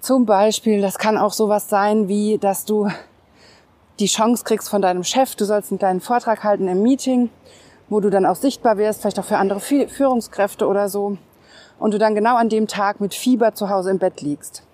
Zum 0.01 0.27
Beispiel, 0.27 0.81
das 0.83 0.99
kann 0.99 1.19
auch 1.19 1.33
sowas 1.33 1.69
sein 1.69 2.09
wie, 2.09 2.39
dass 2.39 2.65
du 2.65 2.89
die 3.99 4.07
Chance 4.07 4.45
kriegst 4.45 4.69
von 4.69 4.83
deinem 4.83 5.03
Chef, 5.03 5.35
du 5.35 5.45
sollst 5.45 5.73
einen 5.73 5.79
kleinen 5.79 6.01
Vortrag 6.01 6.45
halten 6.45 6.69
im 6.69 6.83
Meeting, 6.83 7.31
wo 7.89 8.01
du 8.01 8.11
dann 8.11 8.27
auch 8.27 8.37
sichtbar 8.37 8.77
wirst, 8.77 9.01
vielleicht 9.01 9.19
auch 9.19 9.25
für 9.25 9.39
andere 9.39 9.61
Führungskräfte 9.61 10.67
oder 10.67 10.89
so. 10.89 11.17
und 11.79 11.93
du 11.93 11.99
dann 11.99 12.15
genau 12.15 12.37
an 12.37 12.49
dem 12.49 12.69
Tag 12.69 13.01
mit 13.01 13.15
Fieber 13.15 13.55
zu 13.55 13.69
Hause 13.69 13.91
im 13.91 13.99
Bett 13.99 14.23
liegst. 14.23 14.66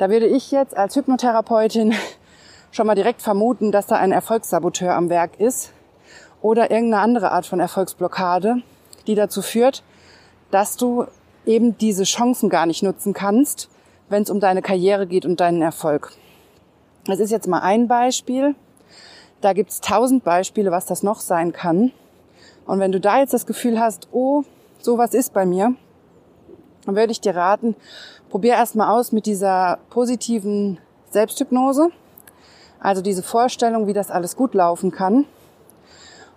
Da 0.00 0.08
würde 0.08 0.26
ich 0.26 0.50
jetzt 0.50 0.74
als 0.74 0.96
Hypnotherapeutin 0.96 1.92
schon 2.70 2.86
mal 2.86 2.94
direkt 2.94 3.20
vermuten, 3.20 3.70
dass 3.70 3.86
da 3.86 3.96
ein 3.96 4.12
Erfolgssaboteur 4.12 4.94
am 4.94 5.10
Werk 5.10 5.38
ist 5.38 5.74
oder 6.40 6.70
irgendeine 6.70 7.02
andere 7.02 7.32
Art 7.32 7.44
von 7.44 7.60
Erfolgsblockade, 7.60 8.62
die 9.06 9.14
dazu 9.14 9.42
führt, 9.42 9.82
dass 10.50 10.78
du 10.78 11.04
eben 11.44 11.76
diese 11.76 12.04
Chancen 12.04 12.48
gar 12.48 12.64
nicht 12.64 12.82
nutzen 12.82 13.12
kannst, 13.12 13.68
wenn 14.08 14.22
es 14.22 14.30
um 14.30 14.40
deine 14.40 14.62
Karriere 14.62 15.06
geht 15.06 15.26
und 15.26 15.38
deinen 15.38 15.60
Erfolg. 15.60 16.12
Das 17.04 17.20
ist 17.20 17.30
jetzt 17.30 17.46
mal 17.46 17.60
ein 17.60 17.86
Beispiel. 17.86 18.54
Da 19.42 19.52
gibt's 19.52 19.82
tausend 19.82 20.24
Beispiele, 20.24 20.70
was 20.70 20.86
das 20.86 21.02
noch 21.02 21.20
sein 21.20 21.52
kann. 21.52 21.92
Und 22.64 22.80
wenn 22.80 22.92
du 22.92 23.00
da 23.00 23.18
jetzt 23.18 23.34
das 23.34 23.44
Gefühl 23.44 23.78
hast, 23.78 24.08
oh, 24.12 24.44
sowas 24.80 25.12
ist 25.12 25.34
bei 25.34 25.44
mir, 25.44 25.74
dann 26.86 26.96
würde 26.96 27.12
ich 27.12 27.20
dir 27.20 27.36
raten, 27.36 27.76
probier 28.30 28.54
erstmal 28.54 28.88
aus 28.88 29.12
mit 29.12 29.26
dieser 29.26 29.78
positiven 29.90 30.78
Selbsthypnose. 31.10 31.88
Also 32.78 33.02
diese 33.02 33.22
Vorstellung, 33.22 33.86
wie 33.86 33.92
das 33.92 34.10
alles 34.10 34.36
gut 34.36 34.54
laufen 34.54 34.90
kann. 34.90 35.26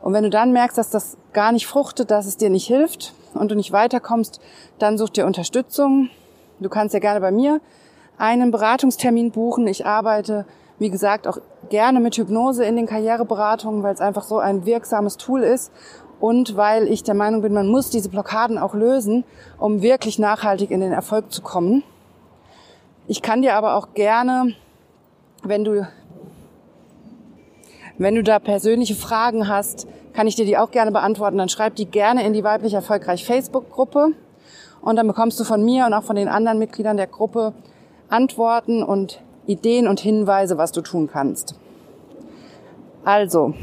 Und 0.01 0.11
wenn 0.11 0.23
du 0.23 0.29
dann 0.29 0.51
merkst, 0.51 0.77
dass 0.77 0.89
das 0.89 1.15
gar 1.31 1.53
nicht 1.53 1.65
fruchtet, 1.65 2.11
dass 2.11 2.25
es 2.25 2.35
dir 2.35 2.49
nicht 2.49 2.67
hilft 2.67 3.13
und 3.33 3.49
du 3.49 3.55
nicht 3.55 3.71
weiterkommst, 3.71 4.41
dann 4.77 4.97
such 4.97 5.11
dir 5.11 5.25
Unterstützung. 5.25 6.09
Du 6.59 6.67
kannst 6.67 6.93
ja 6.93 6.99
gerne 6.99 7.21
bei 7.21 7.31
mir 7.31 7.61
einen 8.17 8.51
Beratungstermin 8.51 9.31
buchen. 9.31 9.65
Ich 9.67 9.85
arbeite, 9.85 10.45
wie 10.77 10.89
gesagt, 10.89 11.25
auch 11.25 11.37
gerne 11.69 12.01
mit 12.01 12.17
Hypnose 12.17 12.65
in 12.65 12.75
den 12.75 12.85
Karriereberatungen, 12.85 13.81
weil 13.81 13.93
es 13.93 14.01
einfach 14.01 14.23
so 14.23 14.39
ein 14.39 14.65
wirksames 14.65 15.15
Tool 15.15 15.41
ist 15.41 15.71
und 16.23 16.55
weil 16.55 16.87
ich 16.87 17.03
der 17.03 17.15
Meinung 17.15 17.41
bin, 17.41 17.51
man 17.51 17.67
muss 17.67 17.89
diese 17.89 18.07
Blockaden 18.07 18.57
auch 18.57 18.73
lösen, 18.73 19.25
um 19.57 19.81
wirklich 19.81 20.19
nachhaltig 20.19 20.71
in 20.71 20.79
den 20.79 20.93
Erfolg 20.93 21.33
zu 21.33 21.41
kommen. 21.41 21.83
Ich 23.09 23.21
kann 23.21 23.41
dir 23.41 23.55
aber 23.55 23.75
auch 23.75 23.93
gerne, 23.93 24.55
wenn 25.43 25.65
du 25.65 25.85
wenn 27.97 28.15
du 28.15 28.23
da 28.23 28.39
persönliche 28.39 28.95
Fragen 28.95 29.49
hast, 29.49 29.85
kann 30.13 30.25
ich 30.25 30.37
dir 30.37 30.45
die 30.45 30.57
auch 30.57 30.71
gerne 30.71 30.93
beantworten. 30.93 31.37
Dann 31.37 31.49
schreib 31.49 31.75
die 31.75 31.87
gerne 31.87 32.25
in 32.25 32.31
die 32.31 32.45
weiblich 32.45 32.73
erfolgreich 32.73 33.25
Facebook-Gruppe. 33.25 34.13
Und 34.81 34.95
dann 34.95 35.07
bekommst 35.07 35.37
du 35.41 35.43
von 35.43 35.65
mir 35.65 35.85
und 35.85 35.93
auch 35.93 36.03
von 36.03 36.15
den 36.15 36.29
anderen 36.29 36.57
Mitgliedern 36.57 36.95
der 36.95 37.07
Gruppe 37.07 37.51
Antworten 38.07 38.81
und 38.81 39.21
Ideen 39.45 39.89
und 39.89 39.99
Hinweise, 39.99 40.57
was 40.57 40.71
du 40.71 40.79
tun 40.79 41.09
kannst. 41.11 41.55
Also, 43.03 43.55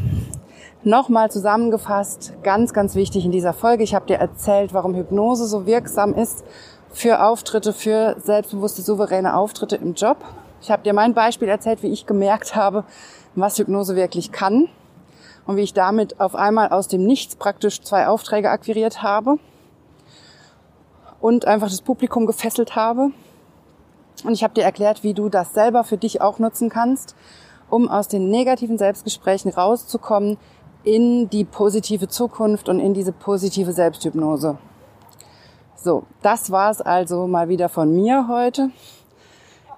nochmal 0.83 1.31
zusammengefasst, 1.31 2.33
ganz, 2.43 2.73
ganz 2.73 2.95
wichtig 2.95 3.25
in 3.25 3.33
dieser 3.33 3.53
Folge. 3.53 3.85
Ich 3.85 3.95
habe 3.95 4.07
dir 4.07 4.17
erzählt, 4.17 4.73
warum 4.73 4.95
Hypnose 4.95 5.47
so 5.47 5.67
wirksam 5.67 6.15
ist 6.15 6.45
für 6.93 7.23
Auftritte, 7.23 7.73
für 7.73 8.17
selbstbewusste, 8.19 8.83
souveräne 8.83 9.37
Auftritte 9.37 9.77
im 9.77 9.95
Job. 9.95 10.17
Ich 10.63 10.71
habe 10.71 10.83
dir 10.83 10.93
mein 10.93 11.15
Beispiel 11.15 11.49
erzählt, 11.49 11.83
wie 11.83 11.93
ich 11.93 12.07
gemerkt 12.07 12.57
habe, 12.57 12.85
was 13.35 13.59
Hypnose 13.59 13.95
wirklich 13.95 14.33
kann 14.33 14.69
und 15.47 15.57
wie 15.57 15.63
ich 15.63 15.75
damit 15.75 16.21
auf 16.21 16.35
einmal 16.35 16.69
aus 16.69 16.89
dem 16.89 17.05
Nichts 17.05 17.37
praktisch 17.37 17.83
zwei 17.83 18.09
Aufträge 18.09 18.51
akquiriert 18.51 19.03
habe 19.03 19.39
und 21.21 21.45
einfach 21.45 21.69
das 21.69 21.83
Publikum 21.83 22.27
gefesselt 22.27 22.75
habe. 22.77 23.11
Und 24.25 24.33
ich 24.33 24.43
habe 24.43 24.55
dir 24.55 24.65
erklärt, 24.65 25.03
wie 25.03 25.15
du 25.15 25.29
das 25.29 25.55
selber 25.55 25.85
für 25.85 25.97
dich 25.97 26.21
auch 26.21 26.39
nutzen 26.39 26.69
kannst, 26.69 27.15
um 27.71 27.89
aus 27.89 28.09
den 28.09 28.29
negativen 28.29 28.79
Selbstgesprächen 28.79 29.51
rauszukommen 29.53 30.39
in 30.85 31.29
die 31.29 31.45
positive 31.45 32.09
Zukunft 32.09 32.69
und 32.69 32.81
in 32.81 32.95
diese 32.95 33.13
positive 33.13 33.73
Selbsthypnose. 33.73 34.59
So, 35.77 36.05
das 36.23 36.51
war's 36.51 36.81
also 36.81 37.27
mal 37.27 37.49
wieder 37.49 37.69
von 37.69 37.95
mir 37.95 38.27
heute. 38.29 38.71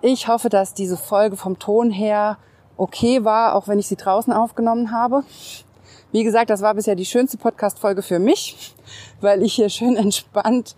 Ich 0.00 0.26
hoffe, 0.26 0.48
dass 0.48 0.74
diese 0.74 0.96
Folge 0.96 1.36
vom 1.36 1.58
Ton 1.58 1.90
her 1.90 2.38
okay 2.76 3.24
war, 3.24 3.54
auch 3.54 3.68
wenn 3.68 3.78
ich 3.78 3.86
sie 3.86 3.96
draußen 3.96 4.32
aufgenommen 4.32 4.90
habe. 4.90 5.22
Wie 6.10 6.24
gesagt, 6.24 6.50
das 6.50 6.60
war 6.60 6.74
bisher 6.74 6.96
die 6.96 7.06
schönste 7.06 7.38
Podcast-Folge 7.38 8.02
für 8.02 8.18
mich, 8.18 8.74
weil 9.20 9.42
ich 9.42 9.54
hier 9.54 9.68
schön 9.68 9.96
entspannt 9.96 10.76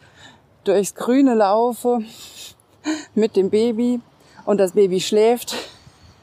durchs 0.65 0.95
Grüne 0.95 1.35
laufe 1.35 2.01
mit 3.15 3.37
dem 3.37 3.51
Baby 3.51 4.01
und 4.45 4.59
das 4.59 4.73
Baby 4.73 5.01
schläft. 5.01 5.57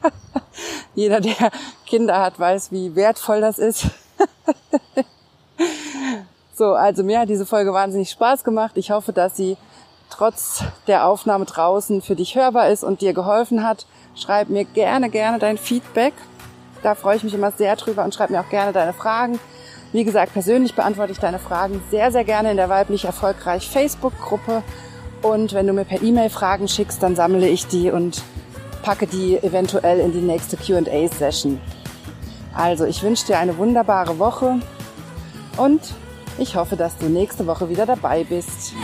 Jeder, 0.94 1.20
der 1.20 1.50
Kinder 1.86 2.20
hat, 2.20 2.38
weiß, 2.38 2.72
wie 2.72 2.94
wertvoll 2.94 3.40
das 3.40 3.58
ist. 3.58 3.86
so, 6.54 6.72
also 6.72 7.02
mir 7.02 7.20
hat 7.20 7.28
diese 7.28 7.46
Folge 7.46 7.72
wahnsinnig 7.72 8.10
Spaß 8.10 8.44
gemacht. 8.44 8.72
Ich 8.76 8.90
hoffe, 8.90 9.12
dass 9.12 9.36
sie 9.36 9.56
trotz 10.10 10.62
der 10.86 11.06
Aufnahme 11.06 11.46
draußen 11.46 12.02
für 12.02 12.14
dich 12.14 12.36
hörbar 12.36 12.68
ist 12.68 12.84
und 12.84 13.00
dir 13.00 13.14
geholfen 13.14 13.66
hat. 13.66 13.86
Schreib 14.14 14.50
mir 14.50 14.64
gerne, 14.64 15.08
gerne 15.08 15.38
dein 15.38 15.56
Feedback. 15.56 16.12
Da 16.82 16.94
freue 16.94 17.16
ich 17.16 17.24
mich 17.24 17.34
immer 17.34 17.52
sehr 17.52 17.76
drüber 17.76 18.04
und 18.04 18.14
schreib 18.14 18.30
mir 18.30 18.40
auch 18.40 18.50
gerne 18.50 18.72
deine 18.72 18.92
Fragen. 18.92 19.38
Wie 19.92 20.04
gesagt, 20.04 20.32
persönlich 20.32 20.74
beantworte 20.74 21.12
ich 21.12 21.18
deine 21.18 21.38
Fragen 21.38 21.82
sehr, 21.90 22.10
sehr 22.12 22.24
gerne 22.24 22.50
in 22.50 22.56
der 22.56 22.68
weiblich 22.68 23.04
erfolgreich 23.04 23.68
Facebook-Gruppe. 23.68 24.62
Und 25.22 25.52
wenn 25.52 25.66
du 25.66 25.72
mir 25.72 25.84
per 25.84 26.02
E-Mail 26.02 26.30
Fragen 26.30 26.66
schickst, 26.66 27.02
dann 27.02 27.14
sammle 27.14 27.48
ich 27.48 27.66
die 27.66 27.90
und 27.90 28.22
packe 28.82 29.06
die 29.06 29.38
eventuell 29.42 30.00
in 30.00 30.12
die 30.12 30.20
nächste 30.20 30.56
QA-Session. 30.56 31.60
Also, 32.54 32.84
ich 32.84 33.02
wünsche 33.02 33.26
dir 33.26 33.38
eine 33.38 33.56
wunderbare 33.56 34.18
Woche 34.18 34.60
und 35.56 35.80
ich 36.38 36.56
hoffe, 36.56 36.76
dass 36.76 36.96
du 36.98 37.06
nächste 37.06 37.46
Woche 37.46 37.68
wieder 37.68 37.86
dabei 37.86 38.24
bist. 38.24 38.74